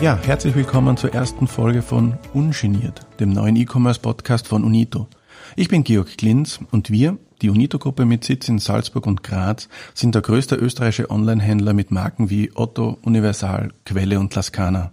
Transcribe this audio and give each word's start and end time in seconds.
Ja, 0.00 0.18
herzlich 0.22 0.54
willkommen 0.54 0.96
zur 0.96 1.12
ersten 1.12 1.46
Folge 1.46 1.82
von 1.82 2.14
Ungeniert, 2.32 3.02
dem 3.20 3.34
neuen 3.34 3.54
E-Commerce-Podcast 3.54 4.48
von 4.48 4.64
Unito. 4.64 5.08
Ich 5.56 5.68
bin 5.68 5.84
Georg 5.84 6.16
Klinz 6.16 6.58
und 6.70 6.90
wir, 6.90 7.18
die 7.42 7.50
Unito-Gruppe 7.50 8.06
mit 8.06 8.24
Sitz 8.24 8.48
in 8.48 8.58
Salzburg 8.58 9.06
und 9.06 9.22
Graz, 9.22 9.68
sind 9.92 10.14
der 10.14 10.22
größte 10.22 10.56
österreichische 10.56 11.10
Online-Händler 11.10 11.74
mit 11.74 11.90
Marken 11.90 12.30
wie 12.30 12.50
Otto, 12.54 12.96
Universal, 13.02 13.74
Quelle 13.84 14.18
und 14.18 14.34
Laskana. 14.34 14.92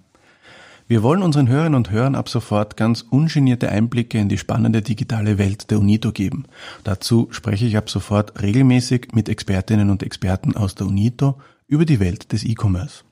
Wir 0.89 1.04
wollen 1.04 1.24
unseren 1.24 1.48
Hörerinnen 1.48 1.76
und 1.76 1.89
Hörern 1.89 2.16
ab 2.16 2.28
sofort 2.28 2.76
ganz 2.76 3.05
ungenierte 3.10 3.70
Einblicke 3.70 4.18
in 4.18 4.28
die 4.28 4.38
spannende 4.38 4.82
digitale 4.82 5.38
Welt 5.38 5.71
der 5.71 5.80
Unito 5.80 6.12
geben. 6.12 6.48
Dazu 6.84 7.30
spreche 7.32 7.66
ich 7.66 7.78
ab 7.78 7.89
sofort 7.89 8.42
regelmäßig 8.42 9.14
mit 9.14 9.30
Expertinnen 9.30 9.89
und 9.89 10.04
Experten 10.04 10.58
aus 10.58 10.76
der 10.76 10.88
Unito 10.88 11.38
über 11.66 11.85
die 11.85 12.02
Welt 12.02 12.34
des 12.34 12.44
E-Commerce. 12.44 13.06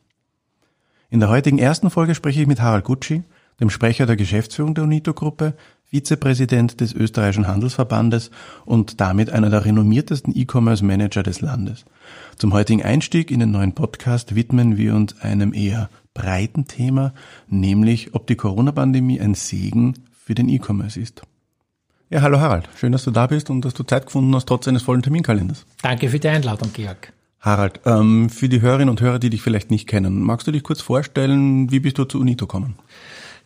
In 1.15 1.21
der 1.21 1.29
heutigen 1.29 1.59
ersten 1.59 1.89
Folge 1.89 2.13
spreche 2.13 2.41
ich 2.41 2.47
mit 2.47 2.59
Harald 2.59 2.83
Gucci, 2.83 3.23
dem 3.61 3.69
Sprecher 3.69 4.05
der 4.05 4.17
Geschäftsführung 4.17 4.75
der 4.75 4.83
UNITO-Gruppe, 4.83 5.53
Vizepräsident 5.85 6.81
des 6.81 6.91
österreichischen 6.91 7.47
Handelsverbandes 7.47 8.31
und 8.65 8.99
damit 8.99 9.29
einer 9.29 9.49
der 9.49 9.63
renommiertesten 9.63 10.35
E-Commerce-Manager 10.35 11.23
des 11.23 11.39
Landes. 11.39 11.85
Zum 12.35 12.51
heutigen 12.51 12.83
Einstieg 12.83 13.31
in 13.31 13.39
den 13.39 13.51
neuen 13.51 13.71
Podcast 13.71 14.35
widmen 14.35 14.75
wir 14.75 14.93
uns 14.93 15.21
einem 15.21 15.53
eher 15.53 15.89
breiten 16.13 16.67
Thema, 16.67 17.13
nämlich 17.47 18.13
ob 18.13 18.27
die 18.27 18.35
Corona-Pandemie 18.35 19.21
ein 19.21 19.35
Segen 19.35 19.93
für 20.11 20.35
den 20.35 20.49
E-Commerce 20.49 20.99
ist. 20.99 21.21
Ja, 22.09 22.23
hallo 22.23 22.41
Harald, 22.41 22.67
schön, 22.75 22.91
dass 22.91 23.05
du 23.05 23.11
da 23.11 23.27
bist 23.27 23.49
und 23.49 23.63
dass 23.63 23.73
du 23.73 23.83
Zeit 23.83 24.07
gefunden 24.07 24.35
hast, 24.35 24.47
trotz 24.49 24.67
eines 24.67 24.83
vollen 24.83 25.01
Terminkalenders. 25.01 25.65
Danke 25.81 26.09
für 26.09 26.19
die 26.19 26.27
Einladung, 26.27 26.73
Georg. 26.73 27.13
Harald, 27.45 27.81
ähm, 27.85 28.29
für 28.29 28.49
die 28.49 28.61
Hörerinnen 28.61 28.89
und 28.89 29.01
Hörer, 29.01 29.19
die 29.19 29.29
dich 29.29 29.41
vielleicht 29.41 29.69
nicht 29.69 29.87
kennen, 29.87 30.21
magst 30.21 30.47
du 30.47 30.51
dich 30.51 30.63
kurz 30.63 30.81
vorstellen, 30.81 31.71
wie 31.71 31.79
bist 31.79 31.99
du 31.99 32.05
zu 32.05 32.19
Unito 32.19 32.47
gekommen? 32.47 32.75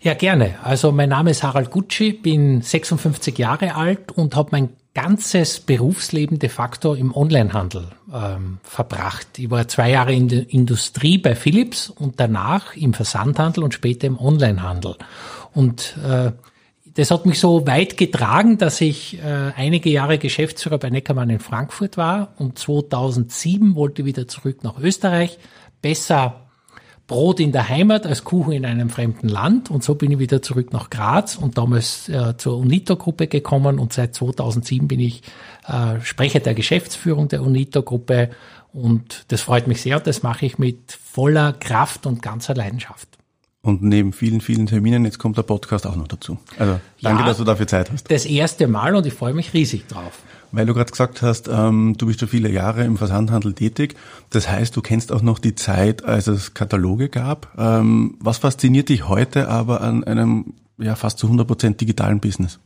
Ja, 0.02 0.14
gerne. 0.14 0.56
Also 0.64 0.94
mein 0.94 1.09
Name 1.09 1.31
ist 1.31 1.44
Harald 1.44 1.69
Gucci, 1.69 2.14
bin 2.14 2.61
56 2.61 3.38
Jahre 3.38 3.75
alt 3.75 4.14
und 4.14 4.38
habe 4.38 4.50
mein 4.53 4.69
ganzes 4.94 5.59
Berufsleben 5.59 6.39
de 6.39 6.50
facto 6.50 6.94
im 6.94 7.14
Onlinehandel 7.14 7.89
ähm, 8.14 8.59
verbracht. 8.64 9.38
Ich 9.38 9.50
war 9.52 9.67
zwei 9.67 9.91
Jahre 9.91 10.13
in 10.13 10.30
der 10.30 10.50
Industrie 10.50 11.17
bei 11.17 11.36
Philips 11.36 11.89
und 11.89 12.22
danach 12.22 12.78
im 12.78 12.94
Versandhandel 12.94 13.63
und 13.66 13.73
später 13.73 14.08
im 14.08 14.17
Onlinehandel. 14.17 14.95
Und 15.53 15.97
äh, 16.08 16.31
das 16.94 17.12
hat 17.12 17.26
mich 17.26 17.40
so 17.40 17.68
weit 17.68 17.98
getragen, 17.98 18.58
dass 18.58 18.82
ich 18.82 19.20
äh, 19.20 19.52
einige 19.56 19.90
Jahre 19.90 20.18
Geschäftsführer 20.18 20.78
bei 20.78 20.90
Neckermann 20.90 21.30
in 21.30 21.40
Frankfurt 21.40 21.98
war 21.98 22.34
und 22.38 22.58
2007 22.58 23.76
wollte 23.76 24.06
wieder 24.06 24.28
zurück 24.28 24.64
nach 24.64 24.80
Österreich. 24.80 25.38
Besser 25.81 26.50
Brot 27.09 27.40
in 27.40 27.52
der 27.52 27.68
Heimat 27.68 28.06
als 28.06 28.23
Kuchen 28.23 28.54
in 28.54 28.66
einem 28.66 28.90
fremden 28.90 29.28
Land. 29.28 29.72
Und 29.72 29.84
so 29.84 29.96
bin 29.96 30.12
ich 30.12 30.20
wieder 30.20 30.42
zurück 30.42 30.72
nach 30.72 30.90
Graz 30.90 31.36
und 31.36 31.58
damals 31.58 32.08
äh, 32.08 32.38
zur 32.38 32.58
UNITO-Gruppe 32.58 33.28
gekommen. 33.28 33.80
Und 33.80 33.94
seit 33.94 34.14
2007 34.16 34.88
bin 34.88 35.00
ich 35.00 35.24
äh, 35.68 36.00
Sprecher 36.02 36.40
der 36.40 36.53
Geschäftsführung 36.53 37.28
der 37.28 37.42
UNITO-Gruppe. 37.42 38.30
Und 38.72 39.26
das 39.30 39.42
freut 39.42 39.68
mich 39.68 39.81
sehr. 39.81 40.00
Das 40.00 40.22
mache 40.24 40.46
ich 40.46 40.59
mit 40.59 40.92
voller 40.92 41.53
Kraft 41.53 42.06
und 42.06 42.22
ganzer 42.22 42.53
Leidenschaft. 42.53 43.19
Und 43.62 43.84
neben 43.84 44.14
vielen, 44.14 44.40
vielen 44.40 44.68
Terminen, 44.68 45.04
jetzt 45.04 45.20
kommt 45.20 45.38
der 45.38 45.44
Podcast 45.44 45.86
auch 45.86 45.98
noch 45.98 46.08
dazu. 46.08 46.38
Also 46.58 46.80
danke, 47.02 47.22
ja, 47.22 47.28
dass 47.28 47.38
du 47.38 47.44
dafür 47.44 47.68
Zeit 47.68 47.92
hast. 47.92 48.10
Das 48.10 48.26
erste 48.26 48.68
Mal 48.68 48.96
und 48.96 49.06
ich 49.06 49.14
freue 49.14 49.34
mich 49.34 49.54
riesig 49.54 49.86
drauf. 49.88 50.20
Weil 50.52 50.66
du 50.66 50.74
gerade 50.74 50.90
gesagt 50.90 51.22
hast, 51.22 51.50
ähm, 51.50 51.96
du 51.98 52.08
bist 52.08 52.22
schon 52.22 52.30
viele 52.30 52.50
Jahre 52.50 52.84
im 52.86 52.98
Versandhandel 52.98 53.54
tätig. 53.54 53.96
Das 54.30 54.50
heißt, 54.50 54.76
du 54.76 54.82
kennst 54.82 55.12
auch 55.12 55.22
noch 55.22 55.40
die 55.40 55.56
Zeit, 55.56 56.06
als 56.06 56.28
es 56.28 56.54
Kataloge 56.54 57.10
gab. 57.10 57.54
Ähm, 57.58 58.16
was 58.20 58.38
fasziniert 58.38 58.90
dich 58.90 59.08
heute 59.08 59.50
aber 59.50 59.82
an 59.82 60.06
einem 60.06 60.54
ja 60.78 60.96
fast 60.96 61.19
zu 61.19 61.28
100 61.28 61.46
Prozent 61.46 61.81
digitalen 61.81 62.22
Business? 62.22 62.59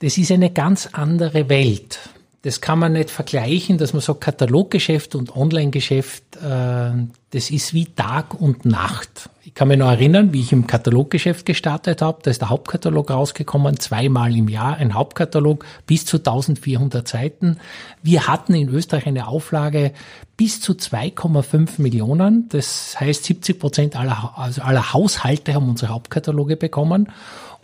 Das 0.00 0.16
ist 0.18 0.32
eine 0.32 0.50
ganz 0.50 0.88
andere 0.92 1.48
Welt 1.48 2.00
das 2.46 2.60
kann 2.60 2.78
man 2.78 2.92
nicht 2.92 3.10
vergleichen, 3.10 3.76
dass 3.76 3.92
man 3.92 4.00
sagt, 4.00 4.20
Kataloggeschäft 4.20 5.16
und 5.16 5.34
Online-Geschäft, 5.34 6.36
äh, 6.36 6.92
das 7.30 7.50
ist 7.50 7.74
wie 7.74 7.86
Tag 7.86 8.40
und 8.40 8.64
Nacht. 8.64 9.30
Kann 9.56 9.68
mich 9.68 9.78
noch 9.78 9.90
erinnern, 9.90 10.34
wie 10.34 10.42
ich 10.42 10.52
im 10.52 10.66
Kataloggeschäft 10.66 11.46
gestartet 11.46 12.02
habe, 12.02 12.18
da 12.20 12.30
ist 12.30 12.42
der 12.42 12.50
Hauptkatalog 12.50 13.10
rausgekommen, 13.10 13.80
zweimal 13.80 14.36
im 14.36 14.48
Jahr 14.48 14.76
ein 14.76 14.92
Hauptkatalog 14.92 15.64
bis 15.86 16.04
zu 16.04 16.18
1400 16.18 17.08
Seiten. 17.08 17.56
Wir 18.02 18.26
hatten 18.26 18.52
in 18.52 18.68
Österreich 18.68 19.06
eine 19.06 19.28
Auflage 19.28 19.92
bis 20.36 20.60
zu 20.60 20.74
2,5 20.74 21.80
Millionen, 21.80 22.50
das 22.50 23.00
heißt 23.00 23.24
70 23.24 23.58
Prozent 23.58 23.96
aller, 23.96 24.34
also 24.36 24.60
aller 24.60 24.92
Haushalte 24.92 25.54
haben 25.54 25.70
unsere 25.70 25.90
Hauptkataloge 25.90 26.58
bekommen. 26.58 27.10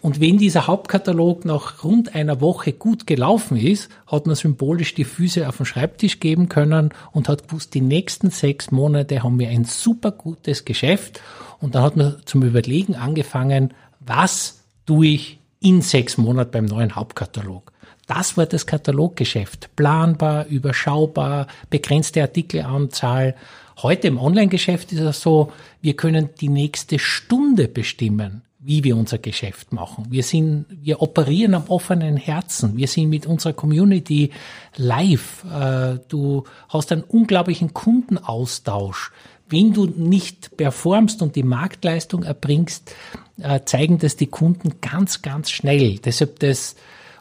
Und 0.00 0.18
wenn 0.18 0.38
dieser 0.38 0.68
Hauptkatalog 0.68 1.44
nach 1.44 1.84
rund 1.84 2.14
einer 2.14 2.40
Woche 2.40 2.72
gut 2.72 3.06
gelaufen 3.06 3.58
ist, 3.58 3.90
hat 4.06 4.26
man 4.26 4.34
symbolisch 4.34 4.94
die 4.94 5.04
Füße 5.04 5.46
auf 5.46 5.58
den 5.58 5.66
Schreibtisch 5.66 6.20
geben 6.20 6.48
können 6.48 6.94
und 7.10 7.28
hat 7.28 7.48
gewusst, 7.48 7.74
die 7.74 7.82
nächsten 7.82 8.30
sechs 8.30 8.70
Monate 8.70 9.22
haben 9.22 9.38
wir 9.38 9.50
ein 9.50 9.66
super 9.66 10.10
gutes 10.10 10.64
Geschäft. 10.64 11.20
Und 11.62 11.76
dann 11.76 11.82
hat 11.84 11.96
man 11.96 12.16
zum 12.26 12.42
Überlegen 12.42 12.96
angefangen, 12.96 13.72
was 14.00 14.62
tue 14.84 15.06
ich 15.06 15.38
in 15.60 15.80
sechs 15.80 16.18
Monaten 16.18 16.50
beim 16.50 16.64
neuen 16.64 16.96
Hauptkatalog. 16.96 17.72
Das 18.08 18.36
war 18.36 18.46
das 18.46 18.66
Kataloggeschäft. 18.66 19.70
Planbar, 19.76 20.46
überschaubar, 20.46 21.46
begrenzte 21.70 22.20
Artikelanzahl. 22.20 23.36
Heute 23.80 24.08
im 24.08 24.18
Online-Geschäft 24.18 24.90
ist 24.92 25.00
es 25.00 25.20
so, 25.20 25.52
wir 25.80 25.94
können 25.94 26.30
die 26.40 26.48
nächste 26.48 26.98
Stunde 26.98 27.68
bestimmen 27.68 28.42
wie 28.64 28.84
wir 28.84 28.96
unser 28.96 29.18
Geschäft 29.18 29.72
machen. 29.72 30.06
Wir 30.08 30.22
sind, 30.22 30.66
wir 30.70 31.02
operieren 31.02 31.54
am 31.54 31.64
offenen 31.66 32.16
Herzen. 32.16 32.76
Wir 32.76 32.86
sind 32.86 33.10
mit 33.10 33.26
unserer 33.26 33.52
Community 33.52 34.30
live. 34.76 35.44
Äh, 35.44 35.98
du 36.06 36.44
hast 36.68 36.92
einen 36.92 37.02
unglaublichen 37.02 37.74
Kundenaustausch. 37.74 39.10
Wenn 39.52 39.74
du 39.74 39.84
nicht 39.84 40.56
performst 40.56 41.20
und 41.20 41.36
die 41.36 41.42
Marktleistung 41.42 42.22
erbringst, 42.22 42.94
äh, 43.40 43.60
zeigen 43.64 43.98
das 43.98 44.16
die 44.16 44.26
Kunden 44.26 44.80
ganz, 44.80 45.20
ganz 45.20 45.50
schnell. 45.50 45.98
Deshalb 45.98 46.40
das 46.40 46.74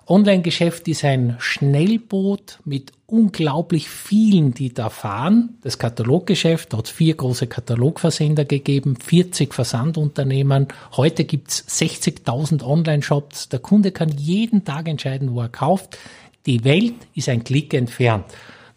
Online-Geschäft 0.08 0.88
ist 0.88 1.06
ein 1.06 1.36
Schnellboot 1.40 2.59
mit 2.66 2.91
unglaublich 3.06 3.90
vielen, 3.90 4.53
die 4.53 4.74
da 4.74 4.90
fahren. 4.90 5.58
Das 5.62 5.78
Kataloggeschäft 5.78 6.74
hat 6.74 6.88
vier 6.88 7.16
große 7.16 7.47
Katalogversender 7.47 8.46
gegeben, 8.46 8.96
40 8.96 9.53
Versandunternehmen. 9.53 10.68
Heute 10.94 11.25
gibt's 11.25 11.66
60.000 11.68 12.64
Online-Shops. 12.64 13.50
Der 13.50 13.59
Kunde 13.59 13.91
kann 13.91 14.09
jeden 14.09 14.64
Tag 14.64 14.88
entscheiden, 14.88 15.34
wo 15.34 15.41
er 15.41 15.50
kauft. 15.50 15.97
Die 16.46 16.64
Welt 16.64 16.96
ist 17.14 17.30
ein 17.30 17.44
Klick 17.44 17.74
entfernt. 17.74 18.25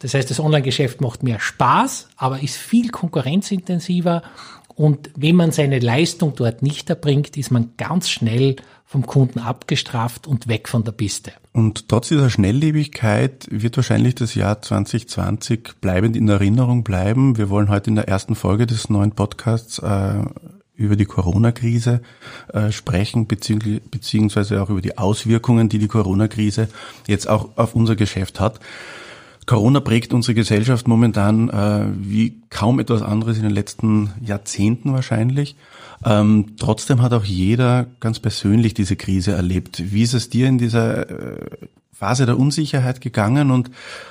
Das 0.04 0.12
heißt, 0.12 0.28
das 0.28 0.38
Online-Geschäft 0.38 1.00
macht 1.00 1.22
mehr 1.22 1.40
Spaß, 1.40 2.08
aber 2.18 2.42
ist 2.42 2.58
viel 2.58 2.90
konkurrenzintensiver. 2.90 4.22
Und 4.74 5.08
wenn 5.16 5.34
man 5.34 5.50
seine 5.50 5.78
Leistung 5.78 6.34
dort 6.36 6.60
nicht 6.60 6.90
erbringt, 6.90 7.38
ist 7.38 7.50
man 7.50 7.70
ganz 7.78 8.10
schnell 8.10 8.56
vom 8.84 9.06
Kunden 9.06 9.38
abgestraft 9.38 10.26
und 10.26 10.46
weg 10.46 10.68
von 10.68 10.84
der 10.84 10.92
Piste. 10.92 11.32
Und 11.54 11.88
trotz 11.88 12.08
dieser 12.08 12.28
Schnelllebigkeit 12.28 13.46
wird 13.50 13.78
wahrscheinlich 13.78 14.14
das 14.14 14.34
Jahr 14.34 14.60
2020 14.60 15.80
bleibend 15.80 16.16
in 16.16 16.28
Erinnerung 16.28 16.84
bleiben. 16.84 17.38
Wir 17.38 17.48
wollen 17.48 17.70
heute 17.70 17.88
in 17.88 17.96
der 17.96 18.06
ersten 18.06 18.34
Folge 18.34 18.66
des 18.66 18.90
neuen 18.90 19.12
Podcasts 19.12 19.78
äh, 19.78 20.22
über 20.76 20.96
die 20.96 21.06
Corona-Krise 21.06 22.02
äh, 22.52 22.70
sprechen, 22.72 23.26
beziehungsweise 23.26 24.62
auch 24.62 24.68
über 24.68 24.82
die 24.82 24.98
Auswirkungen, 24.98 25.70
die 25.70 25.78
die 25.78 25.88
Corona-Krise 25.88 26.68
jetzt 27.06 27.26
auch 27.26 27.56
auf 27.56 27.74
unser 27.74 27.96
Geschäft 27.96 28.38
hat. 28.38 28.60
Corona 29.46 29.80
prägt 29.80 30.14
unsere 30.14 30.34
Gesellschaft 30.34 30.88
momentan 30.88 31.50
äh, 31.50 31.86
wie 31.96 32.40
kaum 32.50 32.78
etwas 32.80 33.02
anderes 33.02 33.36
in 33.36 33.42
den 33.42 33.52
letzten 33.52 34.10
Jahrzehnten 34.20 34.92
wahrscheinlich. 34.92 35.56
Ähm, 36.04 36.56
trotzdem 36.58 37.02
hat 37.02 37.12
auch 37.12 37.24
jeder 37.24 37.86
ganz 38.00 38.20
persönlich 38.20 38.74
diese 38.74 38.96
Krise 38.96 39.32
erlebt. 39.32 39.92
Wie 39.92 40.02
ist 40.02 40.14
es 40.14 40.28
dir 40.28 40.46
in 40.46 40.58
dieser 40.58 41.10
äh, 41.10 41.46
Phase 41.92 42.26
der 42.26 42.38
Unsicherheit 42.38 43.00
gegangen? 43.00 43.50
Und 43.50 43.70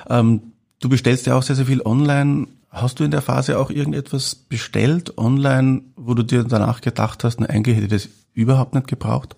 ähm, 0.09 0.53
du 0.80 0.89
bestellst 0.89 1.25
ja 1.25 1.36
auch 1.36 1.44
sehr, 1.44 1.56
sehr 1.56 1.65
viel 1.65 1.81
online. 1.81 2.47
Hast 2.69 3.00
du 3.00 3.03
in 3.03 3.12
der 3.12 3.21
Phase 3.21 3.59
auch 3.59 3.69
irgendetwas 3.69 4.36
bestellt 4.36 5.18
online, 5.18 5.81
wo 5.95 6.13
du 6.13 6.24
dir 6.24 6.44
danach 6.44 6.81
gedacht 6.81 7.24
hast, 7.24 7.39
na, 7.39 7.47
eigentlich 7.47 7.75
hätte 7.75 7.86
ich 7.95 8.03
das 8.03 8.09
überhaupt 8.33 8.74
nicht 8.74 8.88
gebraucht? 8.88 9.36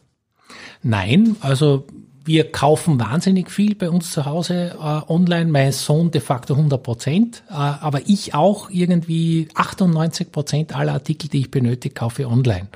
Nein, 0.83 1.35
also 1.41 1.87
wir 2.25 2.51
kaufen 2.51 2.99
wahnsinnig 2.99 3.51
viel 3.51 3.75
bei 3.75 3.89
uns 3.89 4.11
zu 4.11 4.25
Hause 4.25 4.75
äh, 4.79 5.11
online. 5.11 5.45
Mein 5.45 5.71
Sohn 5.71 6.09
de 6.09 6.21
facto 6.21 6.55
100 6.55 6.81
Prozent, 6.81 7.43
äh, 7.49 7.53
aber 7.53 8.01
ich 8.07 8.33
auch 8.33 8.69
irgendwie 8.71 9.47
98 9.53 10.31
Prozent 10.31 10.75
aller 10.75 10.93
Artikel, 10.93 11.29
die 11.29 11.41
ich 11.41 11.51
benötige, 11.51 11.93
kaufe 11.93 12.27
online. 12.27 12.67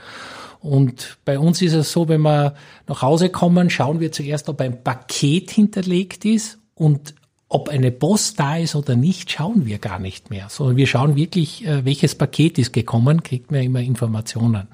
Und 0.62 1.18
bei 1.26 1.40
uns 1.40 1.62
ist 1.62 1.74
es 1.74 1.92
so, 1.92 2.08
wenn 2.10 2.22
wir 2.22 2.54
nach 2.88 3.02
Hause 3.02 3.30
kommen, 3.30 3.70
schauen 3.70 4.00
wir 4.00 4.12
zuerst, 4.12 4.50
ob 4.50 4.62
ein 4.62 4.84
Paket 4.84 5.50
hinterlegt 5.52 6.26
ist 6.26 6.60
und 6.76 7.16
ob 7.48 7.70
eine 7.70 7.92
Post 7.92 8.40
da 8.40 8.58
ist 8.58 8.76
oder 8.76 8.96
nicht, 8.96 9.32
schauen 9.32 9.66
wir 9.66 9.80
gar 9.80 9.98
nicht 9.98 10.30
mehr, 10.30 10.48
sondern 10.50 10.78
wir 10.78 10.86
schauen 10.86 11.16
wirklich, 11.16 11.66
äh, 11.66 11.84
welches 11.84 12.14
Paket 12.14 12.60
ist 12.60 12.74
gekommen, 12.74 13.24
kriegt 13.24 13.52
man 13.52 13.64
immer 13.64 13.80
Informationen. 13.80 14.68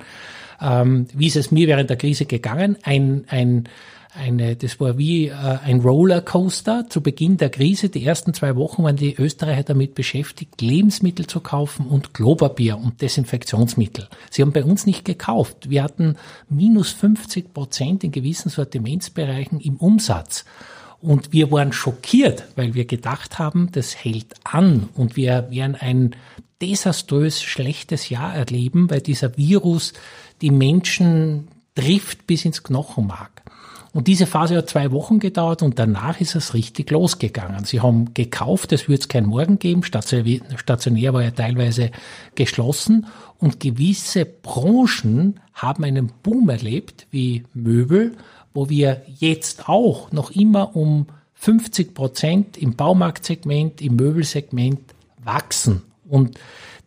Ähm, 0.62 1.08
wie 1.14 1.28
ist 1.28 1.38
es 1.38 1.52
mir 1.52 1.68
während 1.68 1.90
der 1.90 1.98
Krise 1.98 2.26
gegangen? 2.26 2.78
Ein, 2.84 3.26
ein 3.30 3.70
eine, 4.16 4.56
das 4.56 4.80
war 4.80 4.98
wie 4.98 5.28
äh, 5.28 5.34
ein 5.34 5.82
Rollercoaster 5.82 6.90
zu 6.90 7.02
Beginn 7.02 7.38
der 7.38 7.50
Krise. 7.50 7.90
Die 7.90 8.06
ersten 8.06 8.34
zwei 8.34 8.56
Wochen 8.56 8.84
waren 8.84 8.96
die 8.96 9.16
Österreicher 9.16 9.64
damit 9.64 9.96
beschäftigt, 9.96 10.62
Lebensmittel 10.62 11.28
zu 11.28 11.40
kaufen 11.40 11.88
und 11.88 12.14
Klopapier 12.14 12.78
und 12.78 13.02
Desinfektionsmittel. 13.02 14.08
Sie 14.32 14.42
haben 14.42 14.54
bei 14.54 14.64
uns 14.64 14.86
nicht 14.86 15.06
gekauft. 15.06 15.70
Wir 15.70 15.84
hatten 15.84 16.16
minus 16.50 16.92
50 16.92 17.54
Prozent 17.54 18.04
in 18.04 18.12
gewissen 18.12 18.50
Sortimentsbereichen 18.50 19.60
im 19.60 19.78
Umsatz. 19.78 20.46
Und 21.02 21.34
wir 21.34 21.52
waren 21.52 21.72
schockiert, 21.72 22.46
weil 22.56 22.74
wir 22.74 22.86
gedacht 22.86 23.38
haben, 23.38 23.70
das 23.72 23.96
hält 23.96 24.34
an 24.44 24.90
und 24.96 25.16
wir 25.16 25.52
werden 25.52 25.76
ein 25.76 26.16
desaströs 26.62 27.44
schlechtes 27.44 28.10
Jahr 28.10 28.34
erleben, 28.34 28.90
weil 28.90 29.02
dieser 29.02 29.38
Virus 29.38 29.94
die 30.42 30.52
Menschen 30.52 31.50
trifft 31.76 32.26
bis 32.26 32.46
ins 32.46 32.64
Knochenmark. 32.64 33.35
Und 33.96 34.08
diese 34.08 34.28
Phase 34.28 34.58
hat 34.58 34.70
zwei 34.70 34.92
Wochen 34.92 35.20
gedauert 35.20 35.64
und 35.64 35.80
danach 35.80 36.20
ist 36.20 36.36
es 36.36 36.54
richtig 36.54 36.92
losgegangen. 36.92 37.64
Sie 37.64 37.80
haben 37.80 38.14
gekauft, 38.14 38.74
es 38.74 38.90
wird 38.90 39.00
es 39.00 39.08
kein 39.08 39.26
Morgen 39.26 39.58
geben, 39.58 39.84
stationär 39.84 41.14
war 41.14 41.24
ja 41.24 41.32
teilweise 41.32 41.92
geschlossen 42.36 43.08
und 43.40 43.62
gewisse 43.62 44.26
Branchen 44.26 45.40
haben 45.54 45.86
einen 45.86 46.12
Boom 46.24 46.50
erlebt, 46.50 47.08
wie 47.12 47.44
Möbel, 47.54 48.18
wo 48.54 48.68
wir 48.68 49.02
jetzt 49.18 49.70
auch 49.70 50.12
noch 50.12 50.32
immer 50.32 50.76
um 50.76 51.06
50 51.36 51.94
Prozent 51.94 52.58
im 52.58 52.76
Baumarktsegment, 52.76 53.82
im 53.82 53.96
Möbelsegment 53.96 54.82
wachsen. 55.24 55.84
Und 56.10 56.38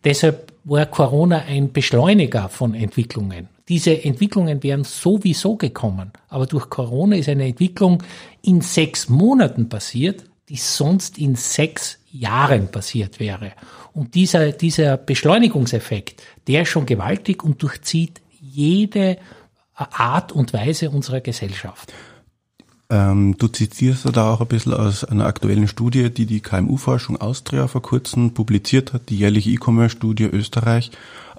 deshalb 0.03 0.53
war 0.63 0.85
Corona 0.85 1.39
ein 1.47 1.71
Beschleuniger 1.71 2.49
von 2.49 2.75
Entwicklungen. 2.75 3.47
Diese 3.69 4.03
Entwicklungen 4.03 4.63
wären 4.63 4.83
sowieso 4.83 5.55
gekommen. 5.55 6.11
Aber 6.27 6.47
durch 6.47 6.69
Corona 6.69 7.15
ist 7.15 7.29
eine 7.29 7.47
Entwicklung 7.47 8.03
in 8.41 8.61
sechs 8.61 9.09
Monaten 9.09 9.69
passiert, 9.69 10.25
die 10.49 10.57
sonst 10.57 11.19
in 11.19 11.35
sechs 11.35 11.99
Jahren 12.11 12.69
passiert 12.69 13.19
wäre. 13.19 13.53
Und 13.93 14.15
dieser, 14.15 14.51
dieser 14.51 14.97
Beschleunigungseffekt, 14.97 16.23
der 16.47 16.63
ist 16.63 16.69
schon 16.69 16.87
gewaltig 16.87 17.43
und 17.43 17.61
durchzieht 17.61 18.21
jede 18.41 19.17
Art 19.75 20.31
und 20.31 20.51
Weise 20.51 20.89
unserer 20.89 21.21
Gesellschaft. 21.21 21.93
Ähm, 22.91 23.37
du 23.37 23.47
zitierst 23.47 24.07
da 24.13 24.33
auch 24.33 24.41
ein 24.41 24.47
bisschen 24.47 24.73
aus 24.73 25.03
einer 25.03 25.27
aktuellen 25.27 25.67
Studie, 25.67 26.09
die 26.09 26.25
die 26.25 26.39
KMU-Forschung 26.39 27.21
Austria 27.21 27.67
vor 27.67 27.83
kurzem 27.83 28.33
publiziert 28.33 28.93
hat, 28.93 29.09
die 29.09 29.17
jährliche 29.19 29.51
E-Commerce-Studie 29.51 30.23
Österreich. 30.23 30.89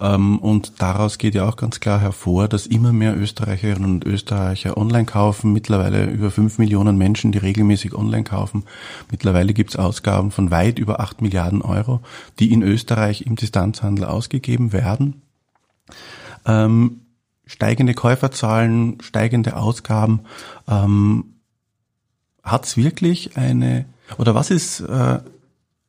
Ähm, 0.01 0.39
und 0.39 0.81
daraus 0.81 1.19
geht 1.19 1.35
ja 1.35 1.49
auch 1.49 1.57
ganz 1.57 1.81
klar 1.81 1.99
hervor, 2.01 2.47
dass 2.47 2.69
immer 2.69 2.93
mehr 2.93 3.17
Österreicherinnen 3.17 3.91
und 3.91 4.07
Österreicher 4.07 4.77
online 4.77 5.07
kaufen. 5.07 5.53
Mittlerweile 5.53 6.05
über 6.05 6.31
fünf 6.31 6.59
Millionen 6.59 6.97
Menschen, 6.97 7.33
die 7.33 7.39
regelmäßig 7.39 7.95
online 7.95 8.25
kaufen. 8.25 8.63
Mittlerweile 9.11 9.53
gibt 9.53 9.71
es 9.71 9.77
Ausgaben 9.77 10.31
von 10.31 10.53
weit 10.53 10.79
über 10.79 11.01
acht 11.01 11.21
Milliarden 11.21 11.63
Euro, 11.63 12.01
die 12.39 12.53
in 12.53 12.63
Österreich 12.63 13.23
im 13.23 13.35
Distanzhandel 13.35 14.05
ausgegeben 14.05 14.73
werden. 14.73 15.23
Ähm, 16.47 17.01
steigende 17.45 17.95
Käuferzahlen, 17.95 18.99
steigende 19.01 19.57
Ausgaben. 19.57 20.21
Ähm, 20.69 21.25
Hat 22.51 22.65
es 22.65 22.77
wirklich 22.77 23.37
eine, 23.37 23.87
oder 24.19 24.35
was 24.35 24.51
ist 24.51 24.81
äh, 24.81 25.21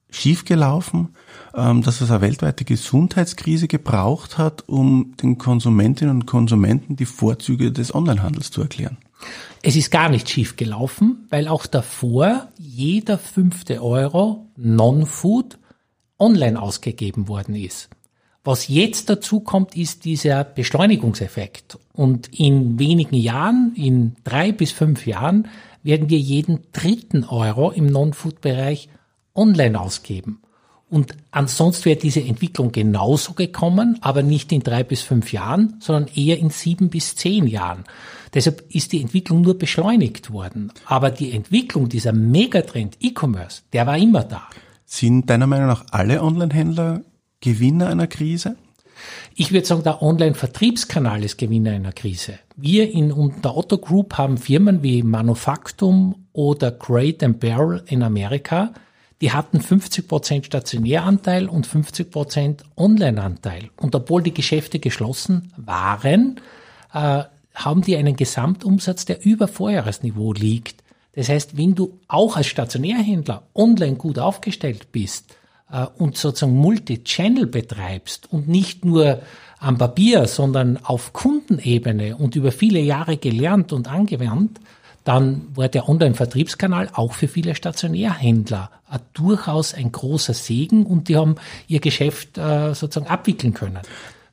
schiefgelaufen, 0.10 1.16
ähm, 1.56 1.82
dass 1.82 2.02
es 2.02 2.12
eine 2.12 2.22
weltweite 2.22 2.66
Gesundheitskrise 2.66 3.68
gebraucht 3.68 4.38
hat, 4.38 4.68
um 4.68 5.16
den 5.22 5.38
Konsumentinnen 5.38 6.16
und 6.16 6.26
Konsumenten 6.26 6.96
die 6.96 7.06
Vorzüge 7.06 7.72
des 7.72 7.96
Onlinehandels 7.96 8.52
zu 8.52 8.62
erklären? 8.62 8.98
Es 9.64 9.76
ist 9.76 9.92
gar 9.92 10.10
nicht 10.10 10.30
schief 10.30 10.56
gelaufen, 10.56 11.28
weil 11.30 11.48
auch 11.48 11.66
davor 11.66 12.50
jeder 12.58 13.18
fünfte 13.18 13.84
Euro 13.84 14.48
Non-Food 14.58 15.60
online 16.18 16.62
ausgegeben 16.62 17.28
worden 17.28 17.56
ist. 17.56 17.90
Was 18.44 18.68
jetzt 18.68 19.10
dazu 19.10 19.40
kommt, 19.42 19.76
ist 19.76 20.04
dieser 20.04 20.44
Beschleunigungseffekt. 20.44 21.78
Und 21.94 22.28
in 22.40 22.80
wenigen 22.80 23.16
Jahren, 23.16 23.74
in 23.76 24.16
drei 24.24 24.52
bis 24.52 24.72
fünf 24.72 25.06
Jahren, 25.06 25.48
werden 25.84 26.10
wir 26.10 26.20
jeden 26.20 26.60
dritten 26.72 27.24
Euro 27.24 27.72
im 27.72 27.88
Non-Food-Bereich 27.88 28.90
online 29.34 29.80
ausgeben. 29.80 30.42
Und 30.90 31.16
ansonsten 31.32 31.86
wäre 31.86 31.98
diese 31.98 32.20
Entwicklung 32.20 32.74
genauso 32.74 33.32
gekommen, 33.32 33.98
aber 34.02 34.24
nicht 34.24 34.52
in 34.52 34.62
drei 34.62 34.84
bis 34.84 35.02
fünf 35.02 35.32
Jahren, 35.32 35.78
sondern 35.80 36.14
eher 36.14 36.38
in 36.38 36.50
sieben 36.50 36.90
bis 36.90 37.16
zehn 37.16 37.48
Jahren. 37.48 37.86
Deshalb 38.34 38.66
ist 38.70 38.92
die 38.92 39.02
Entwicklung 39.02 39.42
nur 39.42 39.58
beschleunigt 39.58 40.32
worden. 40.34 40.74
Aber 40.86 41.10
die 41.10 41.32
Entwicklung 41.32 41.88
dieser 41.88 42.12
Megatrend 42.12 42.98
E-Commerce, 43.00 43.62
der 43.72 43.88
war 43.88 43.98
immer 43.98 44.26
da. 44.26 44.50
Sind 44.86 45.30
deiner 45.30 45.48
Meinung 45.48 45.68
nach 45.68 45.86
alle 45.92 46.22
Online-Händler 46.22 47.04
Gewinner 47.40 47.88
einer 47.88 48.08
Krise? 48.08 48.58
Ich 49.36 49.52
würde 49.52 49.66
sagen, 49.66 49.84
der 49.84 50.02
Online-Vertriebskanal 50.02 51.24
ist 51.24 51.38
Gewinner 51.38 51.72
einer 51.72 51.94
Krise. 51.94 52.40
Wir 52.56 52.92
in 52.92 53.34
der 53.42 53.56
Otto 53.56 53.78
Group 53.78 54.18
haben 54.18 54.38
Firmen 54.38 54.84
wie 54.84 55.04
Manufaktum 55.04 56.28
oder 56.34 56.72
Crate 56.72 57.26
and 57.26 57.40
Barrel 57.40 57.84
in 57.88 58.04
Amerika, 58.04 58.72
die 59.22 59.32
hatten 59.32 59.60
50% 59.60 60.46
Stationäranteil 60.46 61.48
und 61.48 61.68
50% 61.68 62.62
Online-Anteil. 62.76 63.70
Und 63.78 63.94
obwohl 63.96 64.24
die 64.24 64.34
Geschäfte 64.34 64.80
geschlossen 64.80 65.54
waren, 65.58 66.40
äh, 66.94 67.24
haben 67.54 67.82
die 67.82 67.98
einen 67.98 68.16
Gesamtumsatz, 68.16 69.06
der 69.06 69.24
über 69.24 69.48
Vorjahresniveau 69.48 70.34
liegt. 70.34 70.84
Das 71.14 71.30
heißt, 71.30 71.58
wenn 71.58 71.76
du 71.76 72.00
auch 72.08 72.38
als 72.38 72.48
Stationärhändler 72.48 73.44
online 73.54 73.96
gut 73.96 74.18
aufgestellt 74.18 74.92
bist, 74.92 75.36
und 75.98 76.18
sozusagen 76.18 76.58
Multi-Channel 76.58 77.48
betreibst 77.48 78.32
und 78.32 78.48
nicht 78.48 78.86
nur 78.86 79.22
am 79.60 79.78
Papier, 79.78 80.28
sondern 80.28 80.78
auf 80.78 81.14
Kundenebene 81.14 82.18
und 82.18 82.36
über 82.36 82.52
viele 82.52 82.80
Jahre 82.80 83.18
gelernt 83.18 83.72
und 83.74 83.88
angewandt, 83.88 84.60
dann 85.04 85.48
war 85.56 85.68
der 85.68 85.88
Online-Vertriebskanal 85.90 86.90
auch 86.94 87.14
für 87.14 87.28
viele 87.28 87.56
Stationärhändler 87.56 88.70
durchaus 89.14 89.74
ein 89.74 89.92
großer 89.92 90.34
Segen 90.34 90.86
und 90.86 91.08
die 91.08 91.16
haben 91.16 91.36
ihr 91.68 91.80
Geschäft 91.80 92.38
äh, 92.38 92.74
sozusagen 92.74 93.10
abwickeln 93.10 93.54
können. 93.54 93.80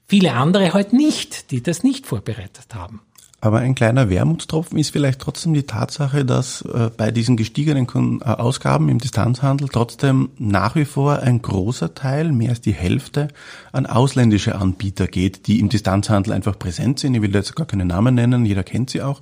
Viele 0.07 0.33
andere 0.33 0.73
halt 0.73 0.93
nicht, 0.93 1.51
die 1.51 1.63
das 1.63 1.83
nicht 1.83 2.07
vorbereitet 2.07 2.75
haben. 2.75 3.03
Aber 3.41 3.61
ein 3.61 3.77
kleiner 3.77 4.11
Wermutstropfen 4.11 4.79
ist 4.79 4.91
vielleicht 4.91 5.21
trotzdem 5.21 5.55
die 5.55 5.63
Tatsache, 5.63 6.25
dass 6.25 6.63
äh, 6.63 6.91
bei 6.97 7.13
diesen 7.13 7.37
gestiegenen 7.37 7.87
äh, 8.21 8.25
Ausgaben 8.25 8.89
im 8.89 8.99
Distanzhandel 8.99 9.69
trotzdem 9.69 10.31
nach 10.39 10.75
wie 10.75 10.85
vor 10.85 11.21
ein 11.21 11.41
großer 11.41 11.95
Teil, 11.95 12.33
mehr 12.33 12.51
als 12.51 12.63
die 12.63 12.73
Hälfte, 12.73 13.29
an 13.71 13.87
ausländische 13.87 14.57
Anbieter 14.57 15.07
geht, 15.07 15.47
die 15.47 15.61
im 15.61 15.69
Distanzhandel 15.69 16.33
einfach 16.33 16.59
präsent 16.59 16.99
sind. 16.99 17.15
Ich 17.15 17.23
will 17.23 17.33
jetzt 17.33 17.55
gar 17.55 17.67
keine 17.67 17.85
Namen 17.85 18.17
nennen, 18.17 18.45
jeder 18.45 18.65
kennt 18.65 18.91
sie 18.91 19.03
auch. 19.03 19.21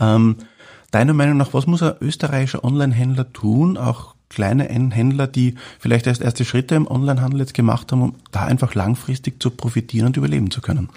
Ähm, 0.00 0.36
deiner 0.90 1.14
Meinung 1.14 1.36
nach, 1.36 1.54
was 1.54 1.68
muss 1.68 1.84
ein 1.84 1.94
österreichischer 2.00 2.64
Onlinehändler 2.64 3.32
tun, 3.32 3.76
auch 3.76 4.16
kleine 4.28 4.64
Händler, 4.64 5.28
die 5.28 5.54
vielleicht 5.78 6.08
erst 6.08 6.22
erste 6.22 6.44
Schritte 6.44 6.74
im 6.74 6.90
Onlinehandel 6.90 7.40
jetzt 7.40 7.54
gemacht 7.54 7.92
haben, 7.92 8.02
um 8.02 8.14
da 8.32 8.40
einfach 8.40 8.74
langfristig 8.74 9.40
zu 9.40 9.50
profitieren 9.50 10.08
und 10.08 10.16
überleben 10.16 10.50
zu 10.50 10.60
können? 10.60 10.88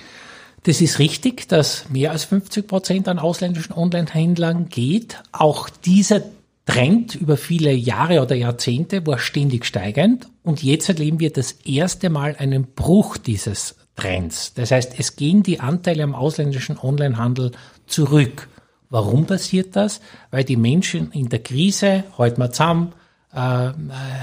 Das 0.66 0.82
ist 0.82 0.98
richtig, 0.98 1.48
dass 1.48 1.90
mehr 1.90 2.10
als 2.10 2.24
50 2.24 2.68
Prozent 2.68 3.08
an 3.08 3.20
ausländischen 3.20 3.74
Online-Händlern 3.74 4.68
geht. 4.68 5.22
Auch 5.32 5.70
dieser 5.70 6.24
Trend 6.66 7.14
über 7.14 7.38
viele 7.38 7.72
Jahre 7.72 8.24
oder 8.24 8.34
Jahrzehnte 8.34 9.06
war 9.06 9.20
ständig 9.20 9.66
steigend 9.66 10.28
und 10.42 10.64
jetzt 10.64 10.90
erleben 10.90 11.20
wir 11.20 11.32
das 11.32 11.52
erste 11.52 12.10
Mal 12.10 12.36
einen 12.40 12.66
Bruch 12.74 13.18
dieses 13.18 13.76
Trends. 13.96 14.56
Das 14.56 14.72
heißt, 14.72 14.96
es 14.98 15.16
gehen 15.16 15.44
die 15.44 15.60
Anteile 15.60 16.02
am 16.02 16.16
ausländischen 16.16 16.80
Onlinehandel 16.80 17.52
zurück. 17.86 18.50
Warum 18.90 19.28
passiert 19.28 19.76
das? 19.76 20.02
Weil 20.32 20.46
die 20.46 20.58
Menschen 20.58 21.12
in 21.12 21.30
der 21.30 21.44
Krise, 21.44 22.06
heute 22.18 22.40
mal 22.40 22.52
zusammen, 22.52 22.94
äh, 23.36 23.74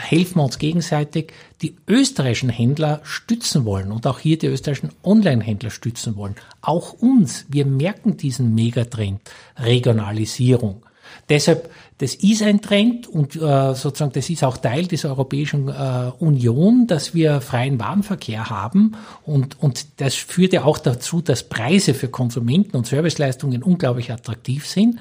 helfen 0.00 0.36
wir 0.38 0.44
uns 0.44 0.58
gegenseitig, 0.58 1.32
die 1.60 1.76
österreichischen 1.86 2.48
Händler 2.48 3.00
stützen 3.04 3.64
wollen 3.64 3.92
und 3.92 4.06
auch 4.06 4.18
hier 4.18 4.38
die 4.38 4.46
österreichischen 4.46 4.90
Online-Händler 5.04 5.70
stützen 5.70 6.16
wollen. 6.16 6.34
Auch 6.60 6.94
uns, 6.94 7.46
wir 7.48 7.66
merken 7.66 8.16
diesen 8.16 8.54
Megatrend 8.54 9.20
Regionalisierung. 9.58 10.82
Deshalb, 11.28 11.70
das 11.98 12.14
ist 12.14 12.42
ein 12.42 12.62
Trend 12.62 13.06
und 13.06 13.36
äh, 13.36 13.74
sozusagen 13.74 14.12
das 14.12 14.30
ist 14.30 14.44
auch 14.44 14.56
Teil 14.56 14.86
dieser 14.86 15.10
Europäischen 15.10 15.68
äh, 15.68 16.10
Union, 16.18 16.86
dass 16.86 17.14
wir 17.14 17.40
freien 17.40 17.78
Warenverkehr 17.78 18.50
haben 18.50 18.96
und, 19.24 19.62
und 19.62 20.00
das 20.00 20.14
führt 20.14 20.52
ja 20.52 20.64
auch 20.64 20.78
dazu, 20.78 21.20
dass 21.20 21.48
Preise 21.48 21.94
für 21.94 22.08
Konsumenten 22.08 22.76
und 22.76 22.86
Serviceleistungen 22.86 23.62
unglaublich 23.62 24.10
attraktiv 24.10 24.66
sind. 24.66 24.98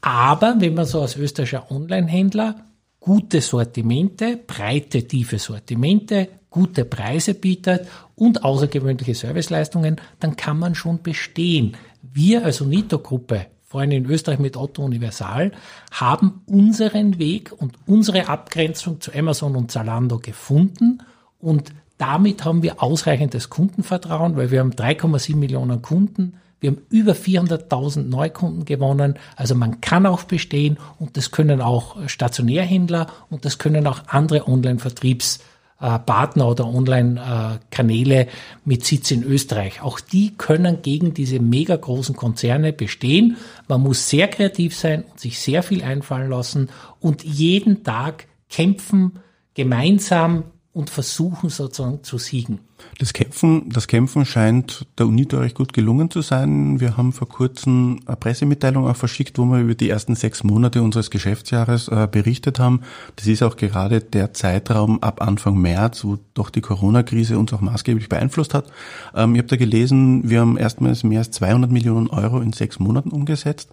Aber 0.00 0.56
wenn 0.58 0.74
man 0.74 0.84
so 0.84 1.00
als 1.00 1.16
österreichischer 1.16 1.70
Online-Händler 1.70 2.56
gute 3.02 3.40
Sortimente, 3.40 4.38
breite, 4.46 5.06
tiefe 5.06 5.38
Sortimente, 5.38 6.28
gute 6.48 6.84
Preise 6.84 7.34
bietet 7.34 7.88
und 8.14 8.44
außergewöhnliche 8.44 9.14
Serviceleistungen, 9.14 10.00
dann 10.20 10.36
kann 10.36 10.58
man 10.58 10.74
schon 10.74 11.02
bestehen. 11.02 11.76
Wir 12.00 12.44
als 12.44 12.60
Unito-Gruppe, 12.60 13.46
vor 13.64 13.80
allem 13.80 13.90
in 13.90 14.06
Österreich 14.06 14.38
mit 14.38 14.56
Otto 14.56 14.84
Universal, 14.84 15.50
haben 15.90 16.42
unseren 16.46 17.18
Weg 17.18 17.52
und 17.56 17.76
unsere 17.86 18.28
Abgrenzung 18.28 19.00
zu 19.00 19.12
Amazon 19.12 19.56
und 19.56 19.70
Zalando 19.72 20.18
gefunden 20.18 21.02
und 21.40 21.72
damit 21.98 22.44
haben 22.44 22.62
wir 22.62 22.82
ausreichendes 22.82 23.50
Kundenvertrauen, 23.50 24.36
weil 24.36 24.50
wir 24.50 24.60
haben 24.60 24.72
3,7 24.72 25.36
Millionen 25.36 25.82
Kunden. 25.82 26.34
Wir 26.62 26.70
haben 26.70 26.80
über 26.90 27.12
400.000 27.12 28.04
Neukunden 28.04 28.64
gewonnen. 28.64 29.18
Also 29.34 29.56
man 29.56 29.80
kann 29.80 30.06
auch 30.06 30.22
bestehen 30.22 30.78
und 31.00 31.16
das 31.16 31.32
können 31.32 31.60
auch 31.60 31.96
Stationärhändler 32.06 33.08
und 33.30 33.44
das 33.44 33.58
können 33.58 33.84
auch 33.88 34.02
andere 34.06 34.46
Online-Vertriebspartner 34.46 36.48
oder 36.48 36.68
Online-Kanäle 36.68 38.28
mit 38.64 38.84
Sitz 38.84 39.10
in 39.10 39.24
Österreich. 39.24 39.82
Auch 39.82 39.98
die 39.98 40.36
können 40.36 40.82
gegen 40.82 41.14
diese 41.14 41.40
mega 41.40 41.74
großen 41.74 42.14
Konzerne 42.14 42.72
bestehen. 42.72 43.38
Man 43.66 43.80
muss 43.80 44.08
sehr 44.08 44.28
kreativ 44.28 44.76
sein 44.76 45.02
und 45.10 45.18
sich 45.18 45.40
sehr 45.40 45.64
viel 45.64 45.82
einfallen 45.82 46.30
lassen 46.30 46.68
und 47.00 47.24
jeden 47.24 47.82
Tag 47.82 48.28
kämpfen, 48.48 49.18
gemeinsam 49.54 50.44
und 50.72 50.88
versuchen 50.88 51.50
sozusagen 51.50 52.02
zu 52.02 52.16
siegen. 52.16 52.60
Das 52.98 53.12
Kämpfen, 53.12 53.68
das 53.68 53.88
Kämpfen 53.88 54.24
scheint 54.24 54.86
der 54.98 55.06
UNITO 55.06 55.38
recht 55.38 55.54
gut 55.54 55.72
gelungen 55.74 56.10
zu 56.10 56.22
sein. 56.22 56.80
Wir 56.80 56.96
haben 56.96 57.12
vor 57.12 57.28
kurzem 57.28 58.00
eine 58.06 58.16
Pressemitteilung 58.16 58.88
auch 58.88 58.96
verschickt, 58.96 59.38
wo 59.38 59.44
wir 59.44 59.60
über 59.60 59.74
die 59.74 59.90
ersten 59.90 60.14
sechs 60.14 60.44
Monate 60.44 60.82
unseres 60.82 61.10
Geschäftsjahres 61.10 61.88
äh, 61.88 62.08
berichtet 62.10 62.58
haben. 62.58 62.80
Das 63.16 63.26
ist 63.26 63.42
auch 63.42 63.56
gerade 63.56 64.00
der 64.00 64.32
Zeitraum 64.32 65.02
ab 65.02 65.20
Anfang 65.20 65.58
März, 65.58 66.04
wo 66.04 66.18
doch 66.32 66.48
die 66.48 66.62
Corona-Krise 66.62 67.38
uns 67.38 67.52
auch 67.52 67.60
maßgeblich 67.60 68.08
beeinflusst 68.08 68.54
hat. 68.54 68.66
Ähm, 69.14 69.34
ich 69.34 69.38
habe 69.38 69.48
da 69.48 69.56
gelesen, 69.56 70.30
wir 70.30 70.40
haben 70.40 70.56
erstmals 70.56 71.04
mehr 71.04 71.20
als 71.20 71.30
200 71.32 71.70
Millionen 71.70 72.08
Euro 72.08 72.40
in 72.40 72.54
sechs 72.54 72.78
Monaten 72.78 73.10
umgesetzt. 73.10 73.68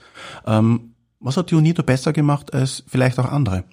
Ähm, 0.46 0.96
was 1.22 1.38
hat 1.38 1.52
die 1.52 1.56
UNITO 1.56 1.84
besser 1.84 2.14
gemacht 2.14 2.54
als 2.54 2.84
vielleicht 2.88 3.20
auch 3.20 3.32
andere? 3.32 3.64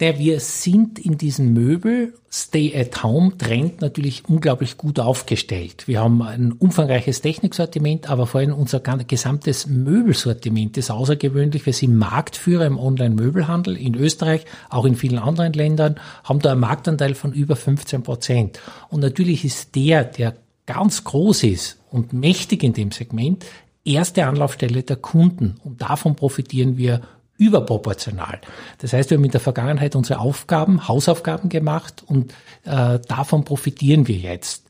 Der 0.00 0.18
wir 0.18 0.40
sind 0.40 0.98
in 0.98 1.16
diesem 1.18 1.52
Möbel 1.52 2.14
Stay-at-Home-Trend 2.30 3.80
natürlich 3.80 4.24
unglaublich 4.28 4.76
gut 4.76 5.00
aufgestellt. 5.00 5.88
Wir 5.88 6.00
haben 6.00 6.20
ein 6.22 6.52
umfangreiches 6.52 7.22
Techniksortiment, 7.22 8.10
aber 8.10 8.26
vor 8.26 8.40
allem 8.40 8.52
unser 8.52 8.80
gesamtes 8.80 9.66
Möbelsortiment 9.66 10.76
ist 10.76 10.90
außergewöhnlich. 10.90 11.64
Wir 11.64 11.72
sind 11.72 11.96
Marktführer 11.96 12.66
im 12.66 12.78
Online-Möbelhandel 12.78 13.76
in 13.76 13.94
Österreich, 13.94 14.44
auch 14.68 14.84
in 14.84 14.96
vielen 14.96 15.18
anderen 15.18 15.54
Ländern, 15.54 15.96
haben 16.24 16.40
da 16.40 16.52
einen 16.52 16.60
Marktanteil 16.60 17.14
von 17.14 17.32
über 17.32 17.56
15 17.56 18.02
Prozent. 18.02 18.60
Und 18.90 19.00
natürlich 19.00 19.44
ist 19.44 19.74
der, 19.74 20.04
der 20.04 20.36
ganz 20.66 21.04
groß 21.04 21.44
ist 21.44 21.78
und 21.90 22.12
mächtig 22.12 22.62
in 22.62 22.74
dem 22.74 22.90
Segment, 22.90 23.46
erste 23.86 24.26
Anlaufstelle 24.26 24.82
der 24.82 24.96
Kunden. 24.96 25.54
Und 25.64 25.80
davon 25.80 26.16
profitieren 26.16 26.76
wir 26.76 27.00
überproportional. 27.38 28.40
Das 28.78 28.92
heißt, 28.92 29.10
wir 29.10 29.18
haben 29.18 29.24
in 29.24 29.30
der 29.30 29.40
Vergangenheit 29.40 29.96
unsere 29.96 30.20
Aufgaben, 30.20 30.88
Hausaufgaben 30.88 31.48
gemacht 31.48 32.02
und 32.06 32.32
äh, 32.64 32.98
davon 33.08 33.44
profitieren 33.44 34.08
wir 34.08 34.16
jetzt. 34.16 34.66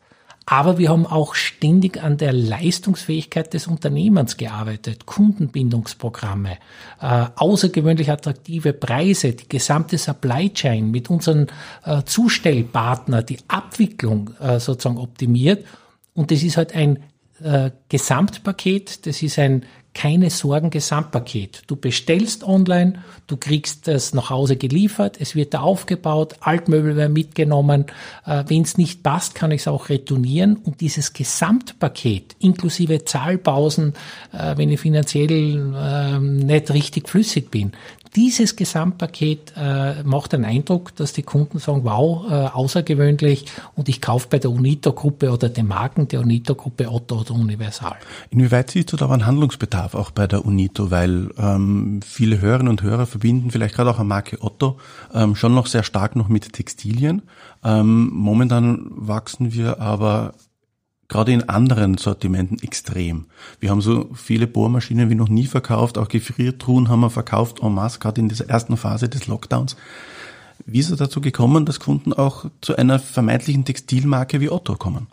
Aber 0.49 0.79
wir 0.79 0.91
haben 0.91 1.07
auch 1.07 1.35
ständig 1.35 2.01
an 2.01 2.19
der 2.19 2.33
Leistungsfähigkeit 2.33 3.53
des 3.53 3.67
Unternehmens 3.67 4.37
gearbeitet, 4.37 5.05
Kundenbindungsprogramme, 5.05 6.59
äh, 7.01 7.27
außergewöhnlich 7.35 8.13
attraktive 8.13 8.73
Preise, 8.73 9.33
die 9.33 9.49
gesamte 9.49 9.99
Supply 9.99 10.53
Chain 10.53 10.93
mit 10.93 11.11
unseren 11.11 11.49
äh, 11.85 12.05
Zustellpartner, 12.05 13.25
die 13.25 13.39
Abwicklung 13.49 14.31
äh, 14.39 14.61
sozusagen 14.61 14.99
optimiert. 14.99 15.67
Und 16.15 16.31
das 16.31 16.45
ist 16.45 16.57
halt 16.57 16.77
ein 16.77 17.03
äh, 17.43 17.73
Gesamtpaket, 17.89 19.05
das 19.07 19.23
ist 19.23 19.41
ein 19.41 19.65
keine 19.97 20.29
Sorgen 20.29 20.69
Gesamtpaket. 20.69 21.63
Du 21.69 21.75
bestellst 21.75 22.45
online, 22.45 23.03
du 23.29 23.39
kriegst 23.39 23.89
es 23.89 24.13
nach 24.13 24.29
Hause 24.29 24.57
geliefert, 24.57 25.17
es 25.19 25.35
wird 25.35 25.55
da 25.55 25.61
aufgebaut, 25.61 26.37
Altmöbel 26.41 26.97
werden 26.97 27.15
mitgenommen. 27.15 27.87
Äh, 28.27 28.45
Wenn 28.47 28.61
es 28.61 28.77
nicht 28.77 29.03
passt, 29.03 29.35
kann 29.35 29.53
ich 29.53 29.63
es 29.63 29.69
auch 29.69 29.89
retournieren. 29.89 30.57
Und 30.57 30.83
dieses 30.83 31.15
Gesamtpaket 31.15 32.37
inklusive 32.41 33.07
Zahlpausen, 33.07 33.95
äh, 34.35 34.59
wenn 34.59 34.71
ich 34.71 34.81
finanziell 34.81 35.75
äh, 35.75 36.19
nicht 36.19 36.71
richtig 36.75 37.09
flüssig 37.09 37.51
bin, 37.51 37.73
dieses 38.17 38.57
Gesamtpaket 38.57 39.53
äh, 39.57 40.03
macht 40.03 40.33
den 40.33 40.45
Eindruck, 40.45 40.97
dass 40.97 41.13
die 41.13 41.23
Kunden 41.23 41.59
sagen, 41.59 41.85
wow, 41.85 42.25
äh, 42.31 42.35
außergewöhnlich 42.47 43.45
und 43.75 43.91
ich 43.91 44.01
kaufe 44.01 44.29
bei 44.31 44.39
der 44.39 44.51
Unito-Gruppe 44.51 45.31
oder 45.31 45.51
den 45.51 45.69
Marken 45.69 46.09
der 46.09 46.21
Unito-Gruppe 46.21 46.91
Otto 46.91 47.21
oder 47.21 47.33
Universal. 47.33 47.97
Inwieweit 48.31 48.71
siehst 48.71 48.93
du 48.93 48.97
da 48.97 49.11
einen 49.11 49.27
Handlungsbedarf 49.27 49.95
auch 49.95 50.11
bei 50.11 50.27
der 50.27 50.47
Unito? 50.47 50.91
Weil 50.91 51.29
ähm, 51.39 52.01
viele 52.03 52.41
Hörerinnen 52.41 52.71
und 52.71 52.83
Hörer 52.83 53.07
verbinden 53.07 53.51
vielleicht 53.51 53.75
gerade 53.75 53.91
auch 53.91 53.99
eine 53.99 54.09
Marke 54.09 54.43
Otto 54.43 54.79
ähm, 55.13 55.37
schon 55.37 55.55
noch 55.55 55.67
sehr 55.67 55.83
stark 55.83 56.17
noch 56.17 56.29
mit 56.29 56.55
Textilien. 56.55 57.23
Ähm, 57.63 58.11
momentan 58.13 58.87
wachsen 58.93 59.53
wir 59.53 59.81
aber 59.81 60.33
gerade 61.09 61.33
in 61.33 61.49
anderen 61.49 61.99
Sortimenten 61.99 62.59
extrem. 62.63 63.27
Wir 63.61 63.71
haben 63.71 63.81
so 63.81 64.11
viele 64.15 64.47
Bohrmaschinen 64.47 65.11
wie 65.11 65.15
noch 65.15 65.29
nie 65.29 65.47
verkauft, 65.47 65.99
auch 65.99 66.09
Gefriertruhen 66.09 66.89
haben 66.89 67.01
wir 67.01 67.11
verkauft 67.11 67.61
en 67.63 67.75
masse, 67.75 67.99
gerade 67.99 68.21
in 68.21 68.29
dieser 68.29 68.49
ersten 68.49 68.77
Phase 68.77 69.09
des 69.09 69.27
Lockdowns. 69.27 69.77
Wie 70.65 70.79
ist 70.79 70.91
es 70.91 70.99
dazu 70.99 71.21
gekommen, 71.21 71.67
dass 71.67 71.81
Kunden 71.81 72.13
auch 72.13 72.47
zu 72.61 72.77
einer 72.77 72.99
vermeintlichen 72.99 73.65
Textilmarke 73.65 74.41
wie 74.41 74.51
Otto 74.51 74.75
kommen? 74.75 75.07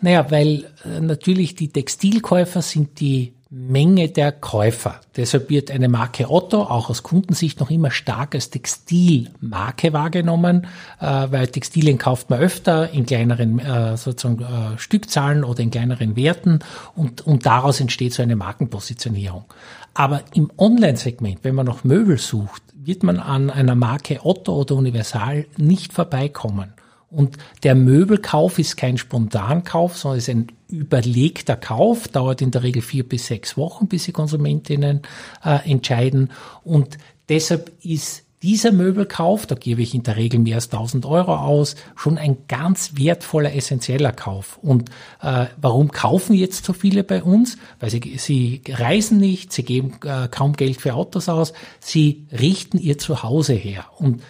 Naja, 0.00 0.30
weil 0.30 0.70
äh, 0.84 1.00
natürlich 1.00 1.54
die 1.54 1.68
Textilkäufer 1.68 2.62
sind 2.62 3.00
die 3.00 3.34
Menge 3.52 4.08
der 4.08 4.30
Käufer. 4.30 5.00
Deshalb 5.16 5.50
wird 5.50 5.72
eine 5.72 5.88
Marke 5.88 6.30
Otto 6.30 6.62
auch 6.62 6.88
aus 6.88 7.02
Kundensicht 7.02 7.58
noch 7.58 7.68
immer 7.68 7.90
stark 7.90 8.36
als 8.36 8.50
Textilmarke 8.50 9.92
wahrgenommen, 9.92 10.68
äh, 11.00 11.06
weil 11.30 11.48
Textilien 11.48 11.98
kauft 11.98 12.30
man 12.30 12.38
öfter 12.38 12.90
in 12.92 13.06
kleineren 13.06 13.58
äh, 13.58 13.96
sozusagen 13.96 14.40
äh, 14.42 14.78
Stückzahlen 14.78 15.42
oder 15.42 15.64
in 15.64 15.72
kleineren 15.72 16.14
Werten 16.14 16.60
und, 16.94 17.26
und 17.26 17.44
daraus 17.44 17.80
entsteht 17.80 18.14
so 18.14 18.22
eine 18.22 18.36
Markenpositionierung. 18.36 19.46
Aber 19.94 20.22
im 20.34 20.52
Online-Segment, 20.56 21.40
wenn 21.42 21.56
man 21.56 21.66
noch 21.66 21.82
Möbel 21.82 22.18
sucht, 22.18 22.62
wird 22.72 23.02
man 23.02 23.18
an 23.18 23.50
einer 23.50 23.74
Marke 23.74 24.20
Otto 24.22 24.54
oder 24.54 24.76
Universal 24.76 25.46
nicht 25.56 25.92
vorbeikommen. 25.92 26.72
Und 27.10 27.36
der 27.64 27.74
Möbelkauf 27.74 28.58
ist 28.58 28.76
kein 28.76 28.96
Spontankauf, 28.96 29.96
sondern 29.96 30.18
ist 30.18 30.28
ein 30.28 30.46
überlegter 30.68 31.56
Kauf, 31.56 32.08
dauert 32.08 32.40
in 32.40 32.52
der 32.52 32.62
Regel 32.62 32.82
vier 32.82 33.08
bis 33.08 33.26
sechs 33.26 33.56
Wochen, 33.56 33.88
bis 33.88 34.04
die 34.04 34.12
Konsumentinnen 34.12 35.02
äh, 35.44 35.70
entscheiden. 35.70 36.30
Und 36.62 36.98
deshalb 37.28 37.72
ist 37.82 38.24
dieser 38.42 38.72
Möbelkauf, 38.72 39.46
da 39.46 39.54
gebe 39.54 39.82
ich 39.82 39.94
in 39.94 40.02
der 40.02 40.16
Regel 40.16 40.40
mehr 40.40 40.54
als 40.54 40.72
1000 40.72 41.04
Euro 41.04 41.36
aus, 41.36 41.76
schon 41.94 42.16
ein 42.16 42.38
ganz 42.48 42.92
wertvoller, 42.96 43.54
essentieller 43.54 44.12
Kauf. 44.12 44.58
Und 44.62 44.88
äh, 45.20 45.46
warum 45.60 45.90
kaufen 45.90 46.34
jetzt 46.34 46.64
so 46.64 46.72
viele 46.72 47.04
bei 47.04 47.22
uns? 47.22 47.58
Weil 47.80 47.90
sie, 47.90 48.16
sie 48.16 48.62
reisen 48.66 49.18
nicht, 49.18 49.52
sie 49.52 49.62
geben 49.62 49.98
äh, 50.04 50.28
kaum 50.28 50.54
Geld 50.54 50.80
für 50.80 50.94
Autos 50.94 51.28
aus, 51.28 51.52
sie 51.80 52.26
richten 52.32 52.78
ihr 52.78 52.96
Zuhause 52.96 53.52
her. 53.52 53.86
Und 53.98 54.22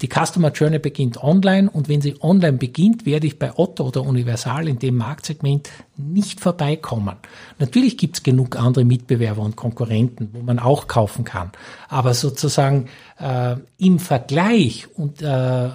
die 0.00 0.08
Customer 0.08 0.52
Journey 0.52 0.78
beginnt 0.78 1.22
online 1.22 1.70
und 1.70 1.88
wenn 1.88 2.02
sie 2.02 2.16
online 2.20 2.58
beginnt, 2.58 3.06
werde 3.06 3.26
ich 3.26 3.38
bei 3.38 3.56
Otto 3.56 3.86
oder 3.86 4.02
Universal 4.02 4.68
in 4.68 4.78
dem 4.78 4.96
Marktsegment 4.96 5.70
nicht 5.96 6.40
vorbeikommen. 6.40 7.16
Natürlich 7.58 7.96
gibt 7.96 8.16
es 8.16 8.22
genug 8.22 8.56
andere 8.56 8.84
Mitbewerber 8.84 9.40
und 9.40 9.56
Konkurrenten, 9.56 10.28
wo 10.34 10.42
man 10.42 10.58
auch 10.58 10.86
kaufen 10.86 11.24
kann. 11.24 11.50
Aber 11.88 12.12
sozusagen 12.12 12.88
äh, 13.18 13.56
im 13.78 13.98
Vergleich 14.00 14.86
und 14.96 15.22
äh, 15.22 15.66
äh 15.66 15.70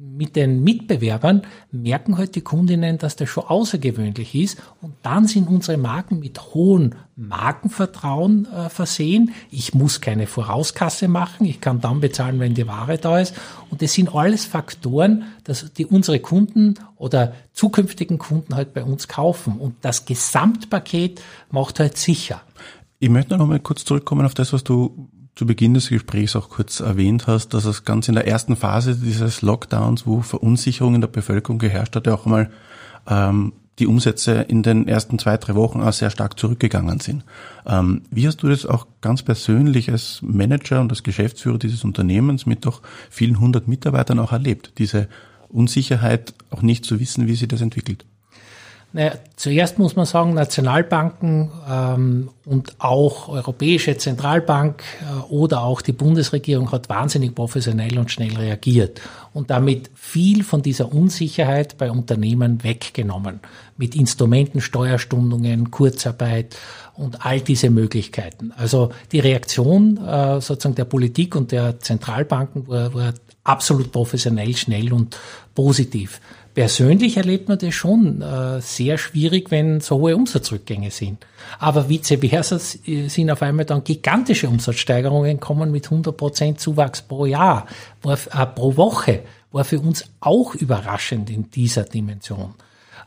mit 0.00 0.34
den 0.34 0.64
Mitbewerbern 0.64 1.42
merken 1.70 2.16
heute 2.16 2.32
die 2.32 2.40
Kundinnen, 2.40 2.96
dass 2.96 3.16
das 3.16 3.28
schon 3.28 3.44
außergewöhnlich 3.44 4.34
ist. 4.34 4.58
Und 4.80 4.94
dann 5.02 5.26
sind 5.26 5.48
unsere 5.48 5.76
Marken 5.76 6.20
mit 6.20 6.54
hohem 6.54 6.92
Markenvertrauen 7.16 8.46
äh, 8.46 8.70
versehen. 8.70 9.34
Ich 9.50 9.74
muss 9.74 10.00
keine 10.00 10.26
Vorauskasse 10.26 11.06
machen. 11.06 11.44
Ich 11.44 11.60
kann 11.60 11.82
dann 11.82 12.00
bezahlen, 12.00 12.40
wenn 12.40 12.54
die 12.54 12.66
Ware 12.66 12.96
da 12.96 13.18
ist. 13.18 13.34
Und 13.68 13.82
das 13.82 13.92
sind 13.92 14.14
alles 14.14 14.46
Faktoren, 14.46 15.24
dass 15.44 15.70
die 15.74 15.84
unsere 15.84 16.18
Kunden 16.18 16.76
oder 16.96 17.34
zukünftigen 17.52 18.16
Kunden 18.16 18.54
halt 18.54 18.72
bei 18.72 18.82
uns 18.82 19.06
kaufen. 19.06 19.58
Und 19.58 19.74
das 19.82 20.06
Gesamtpaket 20.06 21.20
macht 21.50 21.78
halt 21.78 21.98
sicher. 21.98 22.40
Ich 23.00 23.10
möchte 23.10 23.36
noch 23.36 23.46
mal 23.46 23.60
kurz 23.60 23.84
zurückkommen 23.84 24.24
auf 24.24 24.34
das, 24.34 24.54
was 24.54 24.64
du 24.64 25.10
zu 25.36 25.46
Beginn 25.46 25.74
des 25.74 25.88
Gesprächs 25.88 26.36
auch 26.36 26.48
kurz 26.48 26.80
erwähnt 26.80 27.26
hast, 27.26 27.54
dass 27.54 27.64
es 27.64 27.84
ganz 27.84 28.08
in 28.08 28.14
der 28.14 28.26
ersten 28.26 28.56
Phase 28.56 28.96
dieses 28.96 29.42
Lockdowns, 29.42 30.06
wo 30.06 30.20
Verunsicherung 30.20 30.94
in 30.94 31.00
der 31.00 31.08
Bevölkerung 31.08 31.58
geherrscht 31.58 31.96
hat, 31.96 32.06
ja 32.06 32.14
auch 32.14 32.26
mal 32.26 32.50
ähm, 33.06 33.52
die 33.78 33.86
Umsätze 33.86 34.42
in 34.42 34.62
den 34.62 34.86
ersten 34.86 35.18
zwei, 35.18 35.38
drei 35.38 35.54
Wochen 35.54 35.80
auch 35.80 35.92
sehr 35.92 36.10
stark 36.10 36.38
zurückgegangen 36.38 37.00
sind. 37.00 37.24
Ähm, 37.66 38.02
wie 38.10 38.26
hast 38.26 38.42
du 38.42 38.48
das 38.48 38.66
auch 38.66 38.86
ganz 39.00 39.22
persönlich 39.22 39.90
als 39.90 40.20
Manager 40.22 40.80
und 40.80 40.92
als 40.92 41.02
Geschäftsführer 41.02 41.58
dieses 41.58 41.82
Unternehmens 41.84 42.44
mit 42.44 42.66
doch 42.66 42.82
vielen 43.08 43.40
hundert 43.40 43.68
Mitarbeitern 43.68 44.18
auch 44.18 44.32
erlebt? 44.32 44.74
Diese 44.78 45.08
Unsicherheit, 45.48 46.34
auch 46.50 46.62
nicht 46.62 46.84
zu 46.84 47.00
wissen, 47.00 47.26
wie 47.26 47.34
sich 47.34 47.48
das 47.48 47.62
entwickelt? 47.62 48.04
Naja, 48.92 49.12
zuerst 49.36 49.78
muss 49.78 49.94
man 49.94 50.04
sagen, 50.04 50.34
Nationalbanken 50.34 51.52
ähm, 51.68 52.30
und 52.44 52.74
auch 52.80 53.28
Europäische 53.28 53.96
Zentralbank 53.96 54.82
äh, 55.00 55.32
oder 55.32 55.62
auch 55.62 55.80
die 55.80 55.92
Bundesregierung 55.92 56.72
hat 56.72 56.88
wahnsinnig 56.88 57.36
professionell 57.36 57.98
und 57.98 58.10
schnell 58.10 58.36
reagiert 58.36 59.00
und 59.32 59.50
damit 59.50 59.90
viel 59.94 60.42
von 60.42 60.62
dieser 60.62 60.92
Unsicherheit 60.92 61.78
bei 61.78 61.88
Unternehmen 61.88 62.64
weggenommen. 62.64 63.38
Mit 63.76 63.94
Instrumenten, 63.94 64.60
Steuerstundungen, 64.60 65.70
Kurzarbeit 65.70 66.56
und 66.96 67.24
all 67.24 67.40
diese 67.40 67.70
Möglichkeiten. 67.70 68.52
Also 68.56 68.90
die 69.12 69.20
Reaktion 69.20 69.98
äh, 70.04 70.40
sozusagen 70.40 70.74
der 70.74 70.84
Politik 70.84 71.36
und 71.36 71.52
der 71.52 71.78
Zentralbanken 71.78 72.66
war, 72.66 72.92
war 72.92 73.14
absolut 73.44 73.92
professionell, 73.92 74.56
schnell 74.56 74.92
und 74.92 75.16
positiv. 75.54 76.20
Persönlich 76.54 77.16
erlebt 77.16 77.48
man 77.48 77.58
das 77.58 77.74
schon 77.74 78.22
äh, 78.22 78.60
sehr 78.60 78.98
schwierig, 78.98 79.50
wenn 79.50 79.80
so 79.80 79.98
hohe 79.98 80.16
Umsatzrückgänge 80.16 80.90
sind. 80.90 81.24
Aber 81.58 81.88
vice 81.88 82.18
versa 82.18 82.58
sind 82.58 83.30
auf 83.30 83.42
einmal 83.42 83.64
dann 83.64 83.84
gigantische 83.84 84.48
Umsatzsteigerungen 84.48 85.38
kommen 85.38 85.70
mit 85.70 85.84
100 85.84 86.16
Prozent 86.16 86.60
Zuwachs 86.60 87.02
pro 87.02 87.26
Jahr, 87.26 87.66
war, 88.02 88.18
äh, 88.32 88.46
pro 88.46 88.76
Woche, 88.76 89.22
war 89.52 89.64
für 89.64 89.78
uns 89.78 90.04
auch 90.20 90.54
überraschend 90.54 91.30
in 91.30 91.50
dieser 91.50 91.84
Dimension. 91.84 92.54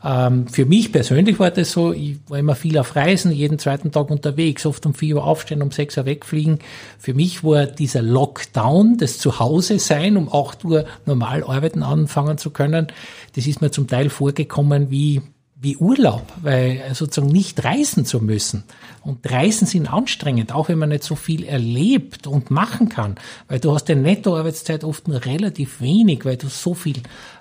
Ähm, 0.04 0.46
für 0.48 0.66
mich 0.66 0.92
persönlich 0.92 1.38
war 1.38 1.50
das 1.50 1.72
so, 1.72 1.92
ich 1.92 2.18
war 2.28 2.38
immer 2.38 2.54
viel 2.54 2.76
auf 2.76 2.94
Reisen, 2.94 3.32
jeden 3.32 3.58
zweiten 3.58 3.90
Tag 3.90 4.10
unterwegs, 4.10 4.66
oft 4.66 4.84
um 4.84 4.92
vier 4.92 5.16
Uhr 5.16 5.24
aufstehen, 5.24 5.62
um 5.62 5.70
sechs 5.70 5.96
Uhr 5.96 6.04
wegfliegen. 6.04 6.58
Für 6.98 7.14
mich 7.14 7.42
war 7.42 7.64
dieser 7.66 8.02
Lockdown, 8.02 8.98
das 8.98 9.18
Zuhause 9.18 9.78
sein, 9.78 10.18
um 10.18 10.30
acht 10.30 10.64
Uhr 10.64 10.84
normal 11.06 11.42
arbeiten 11.42 11.82
anfangen 11.82 12.36
zu 12.36 12.50
können, 12.50 12.88
das 13.34 13.46
ist 13.46 13.62
mir 13.62 13.70
zum 13.70 13.88
Teil 13.88 14.10
vorgekommen 14.10 14.90
wie 14.90 15.22
wie 15.64 15.76
Urlaub, 15.76 16.32
weil 16.42 16.76
äh, 16.76 16.94
sozusagen 16.94 17.32
nicht 17.32 17.64
reisen 17.64 18.04
zu 18.04 18.20
müssen. 18.20 18.62
Und 19.02 19.28
Reisen 19.30 19.66
sind 19.66 19.92
anstrengend, 19.92 20.54
auch 20.54 20.68
wenn 20.68 20.78
man 20.78 20.90
nicht 20.90 21.02
so 21.02 21.16
viel 21.16 21.44
erlebt 21.44 22.26
und 22.26 22.50
machen 22.50 22.88
kann, 22.88 23.16
weil 23.48 23.58
du 23.58 23.74
hast 23.74 23.86
der 23.86 23.96
Nettoarbeitszeit 23.96 24.84
oft 24.84 25.08
nur 25.08 25.24
relativ 25.24 25.80
wenig, 25.80 26.24
weil 26.24 26.36
du 26.36 26.48
so 26.48 26.74
viel 26.74 26.98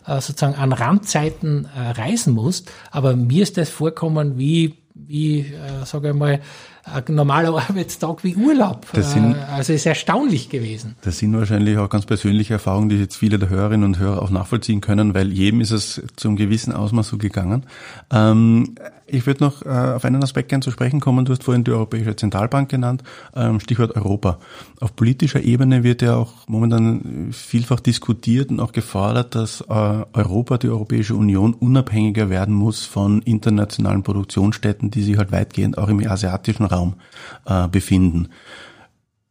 äh, 0.07 0.19
sozusagen 0.19 0.55
an 0.55 0.73
Randzeiten 0.73 1.65
äh, 1.75 1.91
reisen 1.91 2.33
musst. 2.33 2.71
Aber 2.91 3.15
mir 3.15 3.43
ist 3.43 3.57
das 3.57 3.69
vorkommen 3.69 4.39
wie, 4.39 4.75
wie 4.95 5.41
äh, 5.41 5.85
sage 5.85 6.09
ich 6.09 6.15
mal, 6.15 6.39
ein 6.83 7.15
normaler 7.15 7.57
Arbeitstag 7.69 8.23
wie 8.23 8.35
Urlaub. 8.35 8.87
Das 8.93 9.13
sind, 9.13 9.35
äh, 9.35 9.39
also 9.39 9.73
ist 9.73 9.85
erstaunlich 9.85 10.49
gewesen. 10.49 10.95
Das 11.01 11.17
sind 11.17 11.33
wahrscheinlich 11.35 11.77
auch 11.77 11.89
ganz 11.89 12.05
persönliche 12.05 12.53
Erfahrungen, 12.53 12.89
die 12.89 12.97
jetzt 12.97 13.15
viele 13.15 13.39
der 13.39 13.49
Hörerinnen 13.49 13.85
und 13.85 13.99
Hörer 13.99 14.21
auch 14.21 14.29
nachvollziehen 14.29 14.81
können, 14.81 15.13
weil 15.13 15.31
jedem 15.31 15.61
ist 15.61 15.71
es 15.71 16.01
zum 16.15 16.35
gewissen 16.35 16.73
Ausmaß 16.73 17.07
so 17.07 17.17
gegangen. 17.17 17.65
Ähm, 18.11 18.75
ich 19.05 19.25
würde 19.27 19.43
noch 19.43 19.65
äh, 19.65 19.69
auf 19.69 20.05
einen 20.05 20.23
Aspekt 20.23 20.49
gerne 20.49 20.63
zu 20.63 20.71
sprechen 20.71 20.99
kommen. 20.99 21.25
Du 21.25 21.33
hast 21.33 21.43
vorhin 21.43 21.63
die 21.63 21.71
Europäische 21.71 22.15
Zentralbank 22.15 22.69
genannt, 22.69 23.03
ähm, 23.35 23.59
Stichwort 23.59 23.95
Europa. 23.95 24.39
Auf 24.79 24.95
politischer 24.95 25.41
Ebene 25.41 25.83
wird 25.83 26.01
ja 26.01 26.15
auch 26.15 26.47
momentan 26.47 27.29
vielfach 27.31 27.79
diskutiert 27.79 28.49
und 28.49 28.59
auch 28.59 28.71
gefordert, 28.71 29.35
dass 29.35 29.61
äh, 29.61 29.63
Europa, 30.13 30.57
die 30.57 30.69
Europäische 30.69 31.15
Union, 31.15 31.53
unabhängiger 31.53 32.29
werden 32.29 32.53
muss 32.53 32.85
von 32.85 33.21
internationalen 33.21 34.03
Produktionsstätten, 34.03 34.89
die 34.89 35.03
sich 35.03 35.17
halt 35.17 35.31
weitgehend 35.31 35.77
auch 35.77 35.89
im 35.89 36.05
asiatischen 36.05 36.65
Raum 36.73 36.95
äh, 37.45 37.67
befinden. 37.67 38.29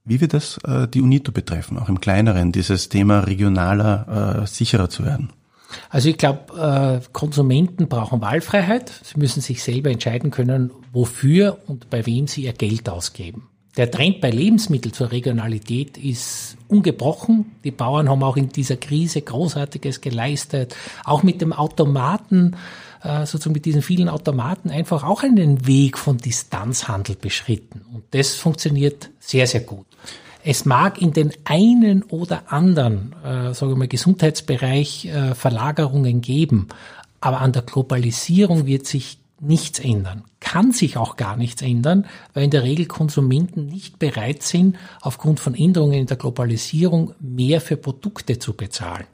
Wie 0.05 0.21
wird 0.21 0.35
das 0.35 0.59
die 0.93 1.01
UNITO 1.01 1.31
betreffen, 1.31 1.79
auch 1.79 1.89
im 1.89 2.01
kleineren, 2.01 2.51
dieses 2.51 2.89
Thema 2.89 3.21
regionaler 3.21 4.45
sicherer 4.49 4.91
zu 4.91 5.05
werden? 5.05 5.33
Also 5.91 6.09
ich 6.09 6.19
glaube, 6.19 7.01
äh, 7.03 7.09
Konsumenten 7.13 7.89
brauchen 7.89 8.21
Wahlfreiheit. 8.21 8.93
Sie 9.03 9.19
müssen 9.19 9.41
sich 9.41 9.63
selber 9.63 9.91
entscheiden 9.91 10.31
können, 10.31 10.71
wofür 10.93 11.59
und 11.67 11.91
bei 11.91 12.07
wem 12.07 12.27
sie 12.27 12.45
ihr 12.45 12.53
Geld 12.53 12.89
ausgeben. 12.89 13.49
Der 13.77 13.91
Trend 13.91 14.21
bei 14.21 14.31
Lebensmitteln 14.31 14.93
zur 14.93 15.13
Regionalität 15.13 15.97
ist 15.97 16.59
ungebrochen. 16.69 17.53
Die 17.65 17.71
Bauern 17.71 18.11
haben 18.11 18.23
auch 18.23 18.37
in 18.37 18.51
dieser 18.51 18.77
Krise 18.77 19.23
Großartiges 19.23 20.03
geleistet. 20.03 20.77
Auch 21.05 21.23
mit 21.23 21.41
dem 21.41 21.55
Automaten, 21.55 22.57
äh, 23.03 23.27
sozusagen 23.27 23.55
mit 23.55 23.65
diesen 23.65 23.83
vielen 23.83 24.09
Automaten 24.09 24.71
einfach 24.71 25.05
auch 25.05 25.23
einen 25.23 25.67
Weg 25.67 25.99
von 25.99 26.19
Distanzhandel 26.19 27.17
beschritten. 27.17 27.83
Und 27.93 28.05
das 28.13 28.35
funktioniert 28.35 29.11
sehr, 29.19 29.47
sehr 29.47 29.61
gut. 29.61 29.87
Es 30.45 30.65
mag 30.65 31.01
in 31.01 31.13
den 31.13 31.33
einen 31.45 32.03
oder 32.03 32.53
anderen, 32.53 33.15
äh, 33.25 33.55
sagen 33.55 33.73
wir 33.73 33.77
mal, 33.77 33.89
Gesundheitsbereich 33.89 35.07
äh, 35.07 35.35
Verlagerungen 35.35 36.21
geben, 36.21 36.69
aber 37.21 37.41
an 37.41 37.53
der 37.53 37.63
Globalisierung 37.63 38.67
wird 38.67 38.87
sich 38.87 39.19
nichts 39.41 39.79
ändern. 39.79 40.25
Kann 40.41 40.73
sich 40.73 40.97
auch 40.97 41.17
gar 41.17 41.37
nichts 41.37 41.63
ändern, 41.63 42.07
weil 42.35 42.45
in 42.45 42.51
der 42.51 42.63
Regel 42.63 42.87
Konsumenten 42.87 43.67
nicht 43.67 43.99
bereit 43.99 44.43
sind, 44.43 44.77
aufgrund 45.01 45.41
von 45.41 45.55
Änderungen 45.55 45.95
in 45.95 46.07
der 46.07 46.17
Globalisierung 46.17 47.15
mehr 47.21 47.61
für 47.61 47.77
Produkte 47.77 48.39
zu 48.39 48.55
bezahlen. 48.55 49.07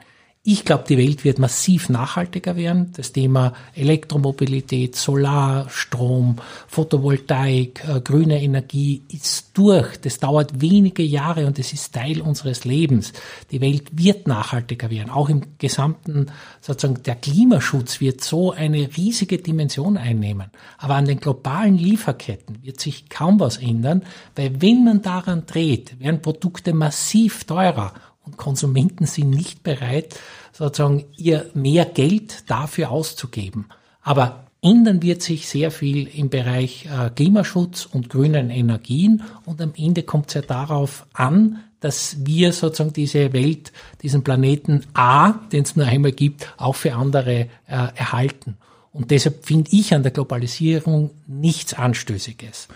Ich 0.45 0.65
glaube, 0.65 0.85
die 0.89 0.97
Welt 0.97 1.25
wird 1.25 1.41
massiv 1.41 1.89
nachhaltiger 1.89 2.55
werden. 2.55 2.93
Das 2.97 3.13
Thema 3.13 3.55
Elektromobilität, 3.75 4.95
Solarstrom, 4.95 6.37
Photovoltaik, 6.69 7.85
äh, 7.87 8.01
grüne 8.01 8.41
Energie 8.41 9.03
ist 9.13 9.51
durch. 9.59 10.01
Das 10.01 10.21
dauert 10.21 10.61
wenige 10.61 11.03
Jahre 11.03 11.45
und 11.47 11.59
es 11.59 11.73
ist 11.73 11.93
Teil 11.93 12.21
unseres 12.21 12.65
Lebens. 12.65 13.13
Die 13.51 13.61
Welt 13.61 13.89
wird 13.93 14.29
nachhaltiger 14.29 14.91
werden. 14.91 15.11
Auch 15.11 15.29
im 15.29 15.59
gesamten, 15.59 16.27
sozusagen, 16.61 17.03
der 17.03 17.17
Klimaschutz 17.17 18.01
wird 18.01 18.23
so 18.23 18.53
eine 18.53 18.97
riesige 18.97 19.39
Dimension 19.39 19.97
einnehmen. 19.97 20.51
Aber 20.79 20.95
an 20.95 21.07
den 21.07 21.19
globalen 21.19 21.77
Lieferketten 21.77 22.63
wird 22.63 22.81
sich 22.81 23.09
kaum 23.11 23.41
was 23.41 23.57
ändern, 23.57 24.05
weil 24.37 24.63
wenn 24.63 24.85
man 24.85 25.03
daran 25.03 25.47
dreht, 25.47 25.99
werden 25.99 26.23
Produkte 26.23 26.73
massiv 26.73 27.43
teurer 27.45 27.93
und 28.29 28.37
Konsumenten 28.37 29.07
sind 29.07 29.31
nicht 29.31 29.63
bereit, 29.63 30.19
sozusagen 30.53 31.05
ihr 31.17 31.47
mehr 31.55 31.85
Geld 31.87 32.51
dafür 32.51 32.91
auszugeben. 32.91 33.67
Aber 34.03 34.45
ändern 34.61 35.03
wird 35.03 35.23
sich 35.23 35.49
sehr 35.49 35.71
viel 35.71 36.07
im 36.09 36.29
Bereich 36.29 36.87
äh, 36.87 37.11
Klimaschutz 37.11 37.87
und 37.87 38.11
grünen 38.11 38.51
Energien 38.51 39.23
und 39.47 39.61
am 39.63 39.73
Ende 39.77 40.03
kommt 40.03 40.29
es 40.29 40.35
ja 40.35 40.43
darauf 40.43 41.07
an, 41.13 41.61
dass 41.81 42.27
wir 42.27 42.53
sozusagen 42.53 42.93
diese 42.93 43.33
Welt, 43.33 43.73
diesen 44.03 44.25
Planeten 44.25 44.85
A, 44.95 45.33
den 45.53 45.63
es 45.63 45.77
nur 45.77 45.87
einmal 45.87 46.13
gibt, 46.13 46.53
auch 46.57 46.75
für 46.75 46.95
andere 46.95 47.41
äh, 47.41 47.49
erhalten. 47.67 48.57
Und 48.93 49.13
deshalb 49.13 49.47
finde 49.47 49.71
ich 49.73 49.95
an 49.95 50.03
der 50.03 50.11
Globalisierung 50.11 51.11
nichts 51.29 51.75
Anstößiges. 51.75 52.67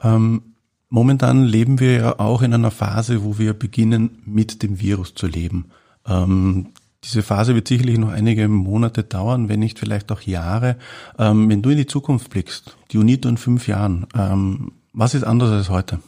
Ähm, 0.00 0.51
momentan 0.92 1.44
leben 1.44 1.80
wir 1.80 1.92
ja 1.92 2.18
auch 2.18 2.42
in 2.42 2.52
einer 2.52 2.70
Phase, 2.70 3.24
wo 3.24 3.38
wir 3.38 3.54
beginnen, 3.54 4.22
mit 4.26 4.62
dem 4.62 4.78
Virus 4.78 5.14
zu 5.14 5.26
leben. 5.26 5.70
Ähm, 6.06 6.68
diese 7.02 7.22
Phase 7.22 7.54
wird 7.54 7.66
sicherlich 7.66 7.98
noch 7.98 8.10
einige 8.10 8.46
Monate 8.46 9.02
dauern, 9.02 9.48
wenn 9.48 9.58
nicht 9.58 9.78
vielleicht 9.78 10.12
auch 10.12 10.20
Jahre. 10.20 10.76
Ähm, 11.18 11.48
wenn 11.48 11.62
du 11.62 11.70
in 11.70 11.78
die 11.78 11.86
Zukunft 11.86 12.28
blickst, 12.28 12.76
die 12.90 12.98
UNITO 12.98 13.28
in 13.30 13.38
fünf 13.38 13.66
Jahren, 13.68 14.06
ähm, 14.14 14.72
was 14.92 15.14
ist 15.14 15.24
anders 15.24 15.50
als 15.50 15.70
heute? 15.70 16.00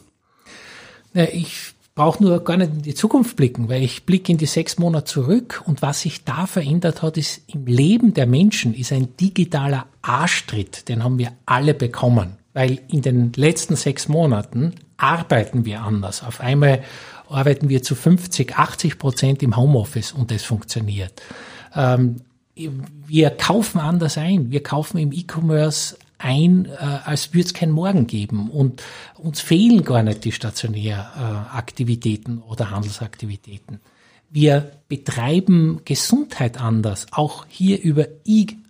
Ja, 1.15 1.23
ich 1.23 1.73
brauche 1.95 2.23
nur 2.23 2.43
gar 2.43 2.57
nicht 2.57 2.73
in 2.73 2.81
die 2.83 2.93
Zukunft 2.93 3.35
blicken, 3.37 3.69
weil 3.69 3.81
ich 3.81 4.05
blicke 4.05 4.31
in 4.31 4.37
die 4.37 4.45
sechs 4.45 4.77
Monate 4.77 5.05
zurück 5.05 5.63
und 5.65 5.81
was 5.81 6.01
sich 6.01 6.25
da 6.25 6.45
verändert 6.45 7.01
hat, 7.01 7.17
ist 7.17 7.41
im 7.47 7.65
Leben 7.65 8.13
der 8.13 8.27
Menschen 8.27 8.75
ist 8.75 8.91
ein 8.91 9.17
digitaler 9.17 9.87
Arschtritt, 10.03 10.87
den 10.89 11.03
haben 11.03 11.17
wir 11.17 11.31
alle 11.47 11.73
bekommen, 11.73 12.37
weil 12.55 12.79
in 12.87 13.03
den 13.03 13.33
letzten 13.35 13.75
sechs 13.75 14.07
Monaten 14.07 14.73
arbeiten 14.97 15.65
wir 15.65 15.81
anders. 15.81 16.23
Auf 16.23 16.39
einmal 16.39 16.81
arbeiten 17.29 17.69
wir 17.69 17.83
zu 17.83 17.93
50, 17.95 18.55
80 18.55 18.97
Prozent 18.97 19.43
im 19.43 19.55
Homeoffice 19.57 20.13
und 20.13 20.31
das 20.31 20.43
funktioniert. 20.43 21.21
Ähm, 21.75 22.21
wir 22.55 23.29
kaufen 23.31 23.79
anders 23.79 24.17
ein. 24.17 24.51
Wir 24.51 24.63
kaufen 24.63 24.97
im 24.97 25.11
E-Commerce 25.11 25.97
ein, 26.17 26.65
äh, 26.65 26.77
als 27.03 27.33
würde 27.33 27.47
es 27.47 27.53
kein 27.53 27.71
Morgen 27.71 28.07
geben. 28.07 28.49
Und 28.49 28.81
uns 29.15 29.41
fehlen 29.41 29.83
gar 29.83 30.01
nicht 30.01 30.23
die 30.23 30.31
Stationäraktivitäten 30.31 32.37
äh, 32.37 32.41
oder 32.49 32.71
Handelsaktivitäten. 32.71 33.81
Wir 34.29 34.71
betreiben 34.87 35.81
Gesundheit 35.83 36.61
anders, 36.61 37.07
auch 37.11 37.45
hier 37.49 37.81
über 37.81 38.07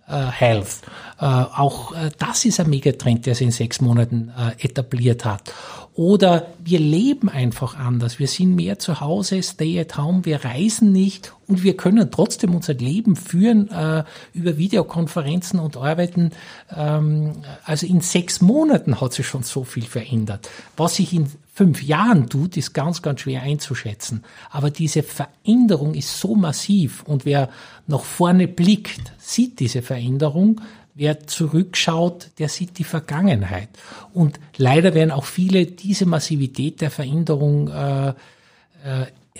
E-Health. 0.08 0.82
Äh, 1.20 1.24
auch 1.24 1.92
äh, 1.92 2.10
das 2.18 2.44
ist 2.44 2.60
ein 2.60 2.70
Megatrend, 2.70 3.26
der 3.26 3.34
sich 3.34 3.46
in 3.46 3.52
sechs 3.52 3.80
Monaten 3.80 4.32
äh, 4.36 4.64
etabliert 4.64 5.24
hat. 5.24 5.52
Oder 5.96 6.48
wir 6.62 6.78
leben 6.78 7.30
einfach 7.30 7.74
anders. 7.74 8.18
Wir 8.18 8.28
sind 8.28 8.54
mehr 8.54 8.78
zu 8.78 9.00
Hause, 9.00 9.42
stay 9.42 9.80
at 9.80 9.96
home, 9.96 10.26
wir 10.26 10.44
reisen 10.44 10.92
nicht 10.92 11.32
und 11.46 11.62
wir 11.62 11.74
können 11.74 12.10
trotzdem 12.10 12.54
unser 12.54 12.74
Leben 12.74 13.16
führen 13.16 13.70
äh, 13.70 14.04
über 14.34 14.58
Videokonferenzen 14.58 15.58
und 15.58 15.78
arbeiten. 15.78 16.32
Ähm, 16.76 17.32
also 17.64 17.86
in 17.86 18.02
sechs 18.02 18.42
Monaten 18.42 19.00
hat 19.00 19.14
sich 19.14 19.26
schon 19.26 19.42
so 19.42 19.64
viel 19.64 19.84
verändert. 19.84 20.50
Was 20.76 20.96
sich 20.96 21.14
in 21.14 21.30
fünf 21.56 21.82
Jahren 21.82 22.28
tut, 22.28 22.58
ist 22.58 22.74
ganz, 22.74 23.00
ganz 23.00 23.22
schwer 23.22 23.40
einzuschätzen. 23.40 24.22
Aber 24.50 24.70
diese 24.70 25.02
Veränderung 25.02 25.94
ist 25.94 26.20
so 26.20 26.34
massiv 26.34 27.02
und 27.04 27.24
wer 27.24 27.48
nach 27.86 28.02
vorne 28.02 28.46
blickt, 28.46 29.12
sieht 29.16 29.58
diese 29.58 29.80
Veränderung. 29.80 30.60
Wer 30.94 31.26
zurückschaut, 31.26 32.28
der 32.38 32.50
sieht 32.50 32.76
die 32.78 32.84
Vergangenheit. 32.84 33.70
Und 34.12 34.38
leider 34.58 34.92
werden 34.92 35.10
auch 35.10 35.24
viele 35.24 35.64
diese 35.64 36.04
Massivität 36.04 36.82
der 36.82 36.90
Veränderung 36.90 37.68
äh, 37.68 38.08
äh, 38.10 38.14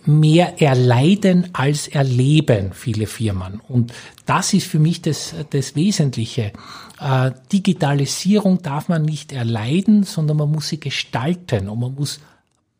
mehr 0.04 0.60
erleiden 0.60 1.48
als 1.52 1.88
erleben, 1.88 2.72
viele 2.72 3.06
Firmen. 3.06 3.60
Und 3.68 3.92
das 4.26 4.52
ist 4.52 4.66
für 4.66 4.78
mich 4.78 5.02
das, 5.02 5.34
das 5.50 5.74
Wesentliche. 5.76 6.52
Äh, 7.00 7.30
Digitalisierung 7.52 8.62
darf 8.62 8.88
man 8.88 9.02
nicht 9.02 9.32
erleiden, 9.32 10.02
sondern 10.04 10.36
man 10.36 10.50
muss 10.50 10.68
sie 10.68 10.80
gestalten 10.80 11.68
und 11.68 11.80
man 11.80 11.94
muss 11.94 12.20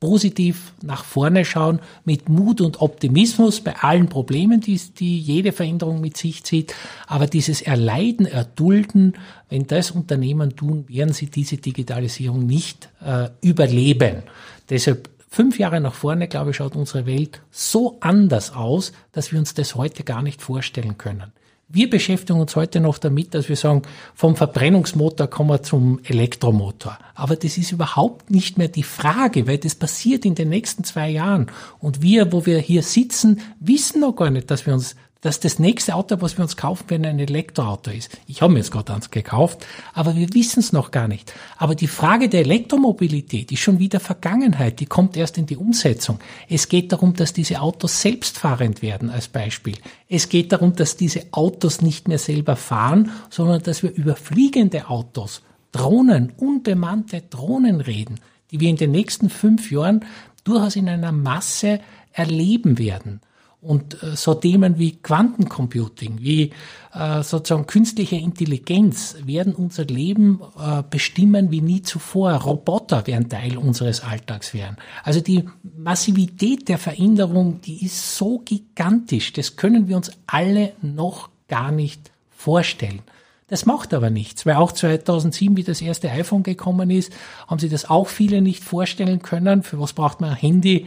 positiv 0.01 0.73
nach 0.83 1.05
vorne 1.05 1.45
schauen, 1.45 1.81
mit 2.05 2.29
Mut 2.29 2.61
und 2.61 2.81
Optimismus 2.83 3.61
bei 3.61 3.77
allen 3.77 4.09
Problemen, 4.09 4.61
die, 4.61 4.79
die 4.79 5.19
jede 5.19 5.53
Veränderung 5.53 6.01
mit 6.01 6.17
sich 6.17 6.45
zieht. 6.45 6.75
Aber 7.07 7.27
dieses 7.27 7.63
Erleiden, 7.63 8.27
Erdulden, 8.27 9.15
wenn 9.49 9.67
das 9.67 9.91
Unternehmen 9.91 10.55
tun, 10.55 10.85
werden 10.89 11.15
sie 11.15 11.27
diese 11.27 11.57
Digitalisierung 11.57 12.47
nicht 12.47 12.91
äh, 13.05 13.31
überleben. 13.41 14.23
Deshalb 14.69 15.09
fünf 15.29 15.59
Jahre 15.59 15.81
nach 15.81 15.95
vorne, 15.95 16.29
glaube 16.29 16.51
ich, 16.51 16.57
schaut 16.57 16.77
unsere 16.77 17.07
Welt 17.07 17.41
so 17.51 17.97
anders 18.01 18.55
aus, 18.55 18.93
dass 19.13 19.33
wir 19.33 19.39
uns 19.39 19.55
das 19.55 19.75
heute 19.75 20.05
gar 20.05 20.23
nicht 20.23 20.43
vorstellen 20.43 20.99
können. 20.99 21.33
Wir 21.69 21.91
beschäftigen 21.91 22.39
uns 22.39 22.55
heute 22.55 22.79
noch 22.79 22.99
damit, 22.99 23.35
dass 23.35 23.49
wir 23.49 23.57
sagen, 23.57 23.83
vom 24.15 24.37
Verbrennungsmotor 24.37 25.27
kommen 25.27 25.51
wir 25.51 25.65
zum 25.65 25.99
Elektromotor. 26.05 26.97
Aber 27.17 27.35
das 27.35 27.59
ist 27.59 27.73
überhaupt 27.73 28.31
nicht 28.31 28.57
mehr 28.57 28.69
die 28.69 28.85
Frage, 28.85 29.49
weil 29.49 29.59
das 29.59 29.75
passiert 29.75 30.25
in 30.25 30.37
den 30.37 30.49
nächsten 30.49 30.85
zwei 30.85 31.11
Jahren. 31.11 31.49
Und 31.81 32.03
wir, 32.03 32.33
wo 32.33 32.47
wir 32.47 32.61
hier 32.61 32.85
sitzen, 32.85 33.41
wissen 33.59 34.01
noch 34.01 34.15
gar 34.15 34.31
nicht, 34.31 34.49
dass 34.49 34.65
wir 34.65 34.75
uns 34.75 34.95
dass 35.23 35.41
das 35.41 35.59
nächste 35.59 35.95
Auto, 35.95 36.21
was 36.21 36.37
wir 36.37 36.43
uns 36.43 36.57
kaufen 36.57 36.91
werden, 36.91 37.07
ein 37.07 37.19
Elektroauto 37.19 37.91
ist. 37.91 38.17
Ich 38.27 38.43
habe 38.43 38.53
mir 38.53 38.59
jetzt 38.59 38.71
gerade 38.71 38.95
eins 38.95 39.11
gekauft, 39.11 39.67
aber 39.95 40.15
wir 40.15 40.33
wissen 40.35 40.61
es 40.61 40.73
noch 40.73 40.91
gar 40.91 41.09
nicht. 41.09 41.33
Aber 41.57 41.75
die 41.75 41.87
Frage 41.87 42.29
der 42.29 42.41
Elektromobilität 42.41 43.51
ist 43.51 43.61
schon 43.61 43.79
wieder 43.79 43.99
Vergangenheit, 43.99 44.79
die 44.81 44.87
kommt 44.87 45.17
erst 45.17 45.39
in 45.39 45.47
die 45.47 45.57
Umsetzung. 45.57 46.19
Es 46.49 46.69
geht 46.69 46.93
darum, 46.93 47.15
dass 47.15 47.33
diese 47.33 47.61
Autos 47.61 48.03
selbstfahrend 48.03 48.83
werden 48.83 49.11
als 49.11 49.29
Beispiel. 49.29 49.77
Es 50.09 50.29
geht 50.29 50.53
darum, 50.53 50.77
dass 50.77 50.97
diese 50.97 51.25
Autos 51.33 51.81
nicht 51.81 52.09
mehr 52.09 52.19
selber 52.19 52.57
fahren, 52.57 53.11
sondern 53.31 53.63
dass 53.63 53.83
wir 53.83 53.93
über 53.93 54.17
fliegende 54.17 54.89
Autos, 54.89 55.43
Drohnen, 55.73 56.33
unbemannte 56.37 57.23
Drohnen 57.29 57.81
reden, 57.81 58.21
die 58.51 58.61
wir 58.61 58.71
in 58.71 58.77
den 58.77 58.93
nächsten 58.93 59.31
fünf 59.31 59.71
Jahren 59.71 60.05
durchaus 60.45 60.77
in 60.77 60.89
einer 60.89 61.13
Masse 61.13 61.81
erleben 62.13 62.79
werden. 62.79 63.21
Und 63.67 64.01
äh, 64.03 64.15
so 64.15 64.35
Themen 64.35 64.79
wie 64.79 64.93
Quantencomputing, 64.93 66.19
wie 66.21 66.53
äh, 66.95 67.23
sozusagen 67.25 67.67
künstliche 67.67 68.15
Intelligenz 68.15 69.17
werden 69.25 69.57
unser 69.57 69.85
Leben 69.85 70.41
äh, 70.57 70.85
bestimmen 70.89 71.51
wie 71.51 71.61
nie 71.61 71.83
zuvor. 71.83 72.31
Roboter 72.33 73.09
werden 73.09 73.29
Teil 73.29 73.59
unseres 73.59 74.05
Alltags 74.05 74.55
werden. 74.55 74.77
Also 75.03 75.21
die 75.21 75.45
Massivität 75.77 76.69
der 76.69 76.79
Veränderung, 76.79 77.61
die 77.61 77.85
ist 77.85 78.17
so 78.17 78.39
gigantisch, 78.39 79.33
das 79.33 79.57
können 79.57 79.89
wir 79.89 79.97
uns 79.97 80.13
alle 80.29 80.73
noch 80.81 81.29
gar 81.49 81.73
nicht 81.73 82.13
vorstellen. 82.31 83.03
Das 83.49 83.67
macht 83.67 83.95
aber 83.95 84.11
nichts, 84.11 84.47
weil 84.47 84.57
auch 84.57 84.71
2007, 84.71 85.57
wie 85.57 85.65
das 85.65 85.81
erste 85.81 86.11
iPhone 86.11 86.45
gekommen 86.45 86.91
ist, 86.91 87.13
haben 87.49 87.59
sie 87.59 87.69
das 87.69 87.91
auch 87.91 88.07
viele 88.07 88.43
nicht 88.43 88.63
vorstellen 88.63 89.23
können. 89.23 89.65
Für 89.65 89.81
was 89.81 89.93
braucht 89.93 90.21
man 90.21 90.31
ein 90.31 90.37
Handy? 90.37 90.87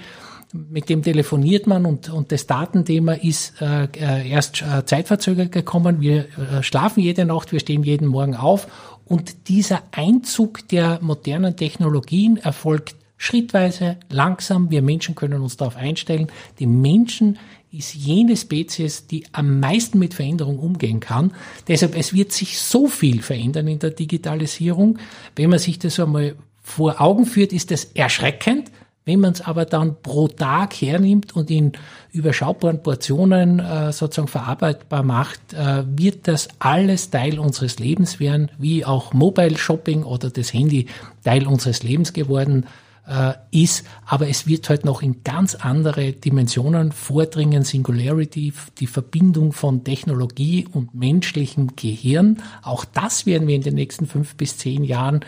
Mit 0.53 0.89
dem 0.89 1.03
telefoniert 1.03 1.67
man 1.67 1.85
und, 1.85 2.09
und 2.09 2.31
das 2.31 2.47
Datenthema 2.47 3.13
ist 3.13 3.61
äh, 3.61 3.83
äh, 3.95 4.29
erst 4.29 4.61
äh, 4.61 4.83
zeitverzögert 4.85 5.51
gekommen. 5.51 6.01
Wir 6.01 6.25
äh, 6.25 6.63
schlafen 6.63 7.01
jede 7.01 7.25
Nacht, 7.25 7.51
wir 7.51 7.59
stehen 7.59 7.83
jeden 7.83 8.07
Morgen 8.07 8.35
auf 8.35 8.67
und 9.05 9.47
dieser 9.47 9.83
Einzug 9.91 10.67
der 10.67 10.99
modernen 11.01 11.55
Technologien 11.55 12.37
erfolgt 12.37 12.95
schrittweise, 13.17 13.97
langsam. 14.09 14.71
Wir 14.71 14.81
Menschen 14.81 15.13
können 15.13 15.41
uns 15.41 15.57
darauf 15.57 15.75
einstellen. 15.75 16.27
Die 16.57 16.67
Menschen 16.67 17.37
ist 17.71 17.93
jene 17.93 18.35
Spezies, 18.35 19.05
die 19.05 19.25
am 19.31 19.59
meisten 19.59 19.99
mit 19.99 20.15
Veränderung 20.15 20.57
umgehen 20.57 20.99
kann. 20.99 21.33
Deshalb, 21.67 21.95
es 21.95 22.13
wird 22.13 22.31
sich 22.31 22.59
so 22.59 22.87
viel 22.87 23.21
verändern 23.21 23.67
in 23.67 23.77
der 23.77 23.91
Digitalisierung. 23.91 24.97
Wenn 25.35 25.51
man 25.51 25.59
sich 25.59 25.77
das 25.77 25.99
einmal 25.99 26.35
vor 26.63 26.99
Augen 27.01 27.25
führt, 27.25 27.53
ist 27.53 27.71
das 27.71 27.85
erschreckend. 27.85 28.71
Wenn 29.09 29.21
man 29.21 29.33
es 29.33 29.41
aber 29.41 29.65
dann 29.65 29.95
pro 30.03 30.27
Tag 30.27 30.75
hernimmt 30.75 31.35
und 31.35 31.49
in 31.49 31.71
überschaubaren 32.11 32.83
Portionen 32.83 33.57
äh, 33.57 33.91
sozusagen 33.91 34.27
verarbeitbar 34.27 35.01
macht, 35.01 35.51
äh, 35.53 35.83
wird 35.87 36.27
das 36.27 36.47
alles 36.59 37.09
Teil 37.09 37.39
unseres 37.39 37.79
Lebens 37.79 38.19
werden, 38.19 38.51
wie 38.59 38.85
auch 38.85 39.11
Mobile 39.11 39.57
Shopping 39.57 40.03
oder 40.03 40.29
das 40.29 40.53
Handy 40.53 40.85
Teil 41.23 41.47
unseres 41.47 41.81
Lebens 41.81 42.13
geworden 42.13 42.67
äh, 43.07 43.33
ist. 43.49 43.83
Aber 44.05 44.29
es 44.29 44.45
wird 44.45 44.69
halt 44.69 44.85
noch 44.85 45.01
in 45.01 45.23
ganz 45.23 45.55
andere 45.55 46.11
Dimensionen 46.11 46.91
vordringen. 46.91 47.63
Singularity, 47.63 48.53
die 48.77 48.85
Verbindung 48.85 49.53
von 49.53 49.83
Technologie 49.83 50.67
und 50.71 50.93
menschlichem 50.93 51.75
Gehirn. 51.75 52.43
Auch 52.61 52.85
das 52.85 53.25
werden 53.25 53.47
wir 53.47 53.55
in 53.55 53.63
den 53.63 53.73
nächsten 53.73 54.05
fünf 54.05 54.35
bis 54.35 54.59
zehn 54.59 54.83
Jahren 54.83 55.21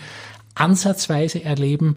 ansatzweise 0.53 1.43
erleben. 1.43 1.95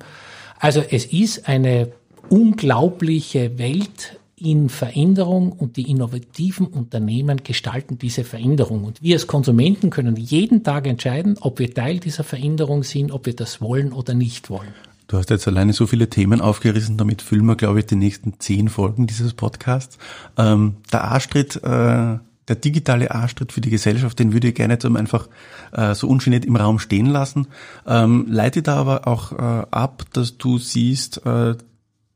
Also 0.64 0.80
es 0.80 1.04
ist 1.04 1.46
eine 1.46 1.92
unglaubliche 2.30 3.58
Welt 3.58 4.18
in 4.34 4.70
Veränderung 4.70 5.52
und 5.52 5.76
die 5.76 5.90
innovativen 5.90 6.68
Unternehmen 6.68 7.42
gestalten 7.44 7.98
diese 7.98 8.24
Veränderung. 8.24 8.84
Und 8.84 9.02
wir 9.02 9.16
als 9.16 9.26
Konsumenten 9.26 9.90
können 9.90 10.16
jeden 10.16 10.64
Tag 10.64 10.86
entscheiden, 10.86 11.36
ob 11.42 11.58
wir 11.58 11.74
Teil 11.74 11.98
dieser 11.98 12.24
Veränderung 12.24 12.82
sind, 12.82 13.12
ob 13.12 13.26
wir 13.26 13.36
das 13.36 13.60
wollen 13.60 13.92
oder 13.92 14.14
nicht 14.14 14.48
wollen. 14.48 14.72
Du 15.06 15.18
hast 15.18 15.28
jetzt 15.28 15.46
alleine 15.46 15.74
so 15.74 15.86
viele 15.86 16.08
Themen 16.08 16.40
aufgerissen, 16.40 16.96
damit 16.96 17.20
füllen 17.20 17.44
wir, 17.44 17.56
glaube 17.56 17.80
ich, 17.80 17.84
die 17.84 17.96
nächsten 17.96 18.40
zehn 18.40 18.70
Folgen 18.70 19.06
dieses 19.06 19.34
Podcasts. 19.34 19.98
Ähm, 20.38 20.76
der 20.90 21.04
Arschtritt 21.04 21.60
äh 21.62 22.16
der 22.48 22.56
digitale 22.56 23.10
Arschtritt 23.10 23.52
für 23.52 23.60
die 23.60 23.70
Gesellschaft, 23.70 24.18
den 24.18 24.32
würde 24.32 24.48
ich 24.48 24.54
gerne 24.54 24.74
jetzt 24.74 24.84
einfach 24.84 25.28
äh, 25.72 25.94
so 25.94 26.08
ungeniert 26.08 26.44
im 26.44 26.56
Raum 26.56 26.78
stehen 26.78 27.06
lassen. 27.06 27.48
Ähm, 27.86 28.26
leite 28.28 28.62
da 28.62 28.76
aber 28.76 29.06
auch 29.06 29.32
äh, 29.32 29.66
ab, 29.70 30.04
dass 30.12 30.36
du 30.38 30.58
siehst, 30.58 31.24
äh, 31.26 31.54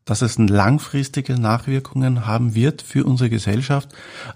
dass 0.05 0.23
es 0.23 0.39
langfristige 0.39 1.39
Nachwirkungen 1.39 2.27
haben 2.27 2.55
wird 2.55 2.81
für 2.81 3.05
unsere 3.05 3.29
Gesellschaft 3.29 3.91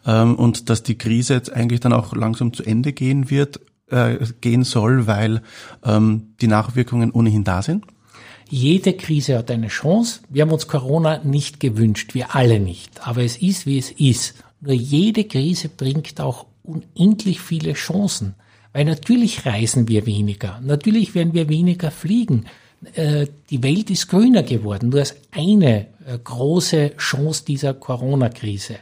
ähm, 0.06 0.34
und 0.34 0.68
dass 0.68 0.82
die 0.82 0.98
Krise 0.98 1.34
jetzt 1.34 1.52
eigentlich 1.52 1.80
dann 1.80 1.94
auch 1.94 2.14
langsam 2.14 2.52
zu 2.52 2.62
Ende 2.62 2.92
gehen 2.92 3.30
wird, 3.30 3.60
äh, 3.90 4.18
gehen 4.40 4.64
soll, 4.64 5.06
weil 5.06 5.42
ähm, 5.84 6.34
die 6.40 6.46
Nachwirkungen 6.46 7.10
ohnehin 7.10 7.44
da 7.44 7.62
sind? 7.62 7.86
Jede 8.48 8.92
Krise 8.92 9.38
hat 9.38 9.50
eine 9.50 9.68
Chance. 9.68 10.20
Wir 10.28 10.42
haben 10.42 10.52
uns 10.52 10.68
Corona 10.68 11.24
nicht 11.24 11.58
gewünscht, 11.58 12.12
wir 12.12 12.34
alle 12.34 12.60
nicht. 12.60 13.06
Aber 13.06 13.22
es 13.22 13.38
ist, 13.38 13.64
wie 13.64 13.78
es 13.78 13.90
ist. 13.90 14.34
Nur 14.62 14.74
jede 14.74 15.24
Krise 15.24 15.68
bringt 15.68 16.20
auch 16.20 16.46
unendlich 16.62 17.40
viele 17.40 17.72
Chancen. 17.74 18.34
Weil 18.72 18.84
natürlich 18.86 19.44
reisen 19.44 19.88
wir 19.88 20.06
weniger, 20.06 20.60
natürlich 20.62 21.14
werden 21.14 21.34
wir 21.34 21.48
weniger 21.48 21.90
fliegen. 21.90 22.46
Äh, 22.94 23.26
die 23.50 23.62
Welt 23.62 23.90
ist 23.90 24.08
grüner 24.08 24.42
geworden. 24.42 24.88
Nur 24.88 25.00
als 25.00 25.16
eine 25.30 25.88
äh, 26.06 26.18
große 26.22 26.96
Chance 26.96 27.44
dieser 27.44 27.74
Corona-Krise. 27.74 28.76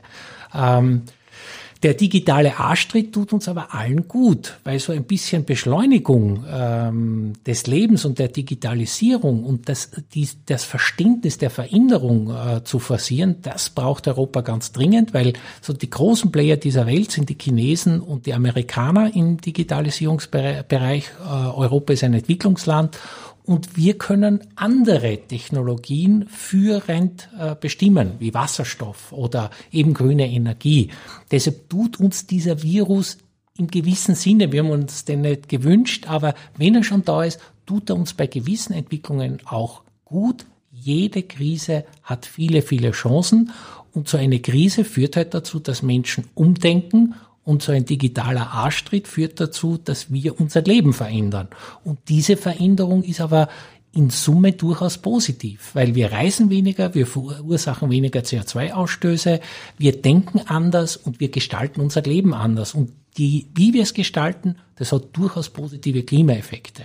Der 1.83 1.95
digitale 1.95 2.59
Arschtritt 2.59 3.15
tut 3.15 3.33
uns 3.33 3.49
aber 3.49 3.75
allen 3.75 4.07
gut, 4.07 4.59
weil 4.65 4.79
so 4.79 4.93
ein 4.93 5.05
bisschen 5.05 5.47
Beschleunigung 5.47 6.45
ähm, 6.47 7.33
des 7.47 7.67
Lebens 7.67 8.05
und 8.05 8.19
der 8.19 8.29
Digitalisierung 8.29 9.45
und 9.45 9.67
das, 9.71 9.91
die, 10.13 10.29
das 10.45 10.65
Verständnis 10.65 11.39
der 11.39 11.49
Veränderung 11.49 12.31
äh, 12.31 12.65
zu 12.65 12.81
forcieren, 12.81 13.37
das 13.41 13.71
braucht 13.71 14.09
Europa 14.09 14.43
ganz 14.43 14.73
dringend, 14.73 15.15
weil 15.15 15.33
so 15.63 15.73
die 15.73 15.89
großen 15.89 16.31
Player 16.31 16.59
dieser 16.59 16.87
Welt 16.87 17.13
sind 17.13 17.31
die 17.31 17.39
Chinesen 17.41 18.01
und 18.01 18.27
die 18.27 18.35
Amerikaner 18.35 19.17
im 19.17 19.41
Digitalisierungsbereich. 19.41 21.05
Äh, 21.05 21.33
Europa 21.33 21.95
ist 21.95 22.05
ein 22.05 22.13
Entwicklungsland 22.13 22.99
und 23.45 23.77
wir 23.77 23.99
können 23.99 24.41
andere 24.57 25.19
Technologien 25.27 26.27
führend 26.29 27.29
äh, 27.39 27.55
bestimmen, 27.55 28.13
wie 28.19 28.35
Wasserstoff 28.35 29.13
oder 29.13 29.51
eben 29.73 29.95
grüne 29.95 30.29
Energie. 30.29 30.91
Deshalb 31.31 31.69
tut 31.69 31.99
uns 31.99 32.27
dieser 32.27 32.63
Virus 32.63 33.19
im 33.57 33.67
gewissen 33.67 34.15
Sinne, 34.15 34.53
wir 34.53 34.63
haben 34.63 34.71
uns 34.71 35.05
den 35.05 35.23
nicht 35.23 35.49
gewünscht, 35.49 36.07
aber 36.09 36.35
wenn 36.57 36.75
er 36.75 36.85
schon 36.85 37.05
da 37.05 37.25
ist, 37.25 37.41
tut 37.67 37.91
er 37.91 37.97
uns 37.97 38.15
bei 38.15 38.27
gewissen 38.27 38.73
Entwicklungen 38.73 39.41
auch 39.45 39.83
gut, 40.05 40.47
jede 40.73 41.23
Krise 41.23 41.85
hat 42.03 42.25
viele, 42.27 42.63
viele 42.63 42.93
Chancen 42.93 43.51
und 43.93 44.09
so 44.09 44.17
eine 44.17 44.41
Krise 44.41 44.85
führt 44.85 45.17
halt 45.17 45.35
dazu, 45.35 45.59
dass 45.59 45.83
Menschen 45.83 46.25
umdenken 46.35 47.15
und 47.45 47.63
so 47.63 47.73
ein 47.73 47.85
digitaler 47.85 48.51
Arschtritt 48.53 49.09
führt 49.09 49.41
dazu, 49.41 49.79
dass 49.79 50.13
wir 50.13 50.39
unser 50.39 50.63
Leben 50.63 50.93
verändern. 50.93 51.49
Und 51.85 51.99
diese 52.09 52.37
Veränderung 52.37 53.03
ist 53.03 53.21
aber 53.21 53.49
in 53.93 54.11
Summe 54.11 54.53
durchaus 54.53 54.99
positiv, 54.99 55.71
weil 55.75 55.95
wir 55.95 56.13
reisen 56.13 56.49
weniger, 56.49 56.95
wir 56.95 57.07
verursachen 57.07 57.91
weniger 57.91 58.21
CO2-Ausstöße, 58.21 59.41
wir 59.79 60.01
denken 60.01 60.41
anders 60.47 60.97
und 60.97 61.19
wir 61.19 61.31
gestalten 61.31 61.81
unser 61.81 62.03
Leben 62.03 62.33
anders. 62.33 62.75
Und 62.75 62.93
die, 63.17 63.49
wie 63.55 63.75
wir 63.75 63.83
es 63.83 63.95
gestalten, 63.95 64.57
das 64.77 64.93
hat 64.93 65.09
durchaus 65.13 65.51
positive 65.51 66.05
Klimaeffekte. 66.05 66.85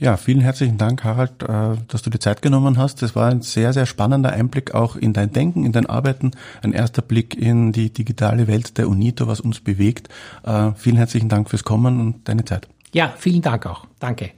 Ja, 0.00 0.16
vielen 0.16 0.40
herzlichen 0.40 0.78
Dank, 0.78 1.04
Harald, 1.04 1.42
äh, 1.42 1.76
dass 1.88 2.00
du 2.00 2.08
dir 2.08 2.18
Zeit 2.18 2.40
genommen 2.40 2.78
hast. 2.78 3.02
Das 3.02 3.14
war 3.14 3.28
ein 3.28 3.42
sehr, 3.42 3.74
sehr 3.74 3.84
spannender 3.84 4.32
Einblick 4.32 4.74
auch 4.74 4.96
in 4.96 5.12
dein 5.12 5.30
Denken, 5.30 5.66
in 5.66 5.72
dein 5.72 5.84
Arbeiten, 5.84 6.30
ein 6.62 6.72
erster 6.72 7.02
Blick 7.02 7.36
in 7.36 7.72
die 7.72 7.92
digitale 7.92 8.46
Welt 8.46 8.78
der 8.78 8.88
UNITO, 8.88 9.26
was 9.26 9.40
uns 9.40 9.60
bewegt. 9.60 10.08
Äh, 10.42 10.72
vielen 10.74 10.96
herzlichen 10.96 11.28
Dank 11.28 11.50
fürs 11.50 11.64
Kommen 11.64 12.00
und 12.00 12.26
deine 12.30 12.46
Zeit. 12.46 12.66
Ja, 12.94 13.12
vielen 13.18 13.42
Dank 13.42 13.66
auch. 13.66 13.86
Danke. 13.98 14.30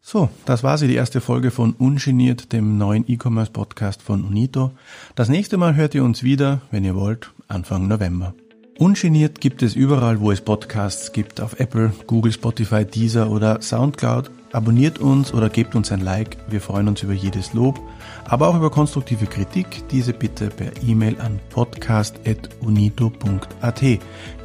So, 0.00 0.30
das 0.46 0.64
war 0.64 0.76
sie, 0.76 0.88
die 0.88 0.96
erste 0.96 1.20
Folge 1.20 1.52
von 1.52 1.74
Ungeniert, 1.74 2.52
dem 2.52 2.76
neuen 2.76 3.04
E-Commerce-Podcast 3.06 4.02
von 4.02 4.24
UNITO. 4.24 4.72
Das 5.14 5.28
nächste 5.28 5.58
Mal 5.58 5.76
hört 5.76 5.94
ihr 5.94 6.02
uns 6.02 6.24
wieder, 6.24 6.60
wenn 6.72 6.82
ihr 6.82 6.96
wollt, 6.96 7.30
Anfang 7.46 7.86
November. 7.86 8.34
Ungeniert 8.78 9.40
gibt 9.40 9.62
es 9.62 9.76
überall, 9.76 10.18
wo 10.18 10.32
es 10.32 10.40
Podcasts 10.40 11.12
gibt, 11.12 11.40
auf 11.40 11.60
Apple, 11.60 11.92
Google, 12.08 12.32
Spotify, 12.32 12.84
Deezer 12.84 13.30
oder 13.30 13.62
Soundcloud 13.62 14.41
Abonniert 14.52 14.98
uns 14.98 15.32
oder 15.32 15.48
gebt 15.48 15.74
uns 15.74 15.90
ein 15.92 16.00
Like. 16.00 16.36
Wir 16.48 16.60
freuen 16.60 16.88
uns 16.88 17.02
über 17.02 17.14
jedes 17.14 17.54
Lob, 17.54 17.80
aber 18.26 18.48
auch 18.48 18.56
über 18.56 18.70
konstruktive 18.70 19.24
Kritik. 19.26 19.88
Diese 19.90 20.12
bitte 20.12 20.48
per 20.48 20.72
E-Mail 20.86 21.18
an 21.20 21.40
podcast.unito.at. 21.50 23.82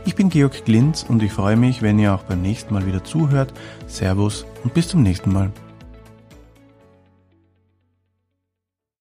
Ich 0.05 0.15
bin 0.15 0.29
Georg 0.29 0.63
Glinz 0.63 1.03
und 1.03 1.21
ich 1.21 1.33
freue 1.33 1.57
mich, 1.57 1.81
wenn 1.81 1.99
ihr 1.99 2.15
auch 2.15 2.23
beim 2.23 2.41
nächsten 2.41 2.73
Mal 2.73 2.85
wieder 2.85 3.03
zuhört. 3.03 3.51
Servus 3.87 4.45
und 4.63 4.73
bis 4.73 4.87
zum 4.87 5.03
nächsten 5.03 5.33
Mal. 5.33 5.51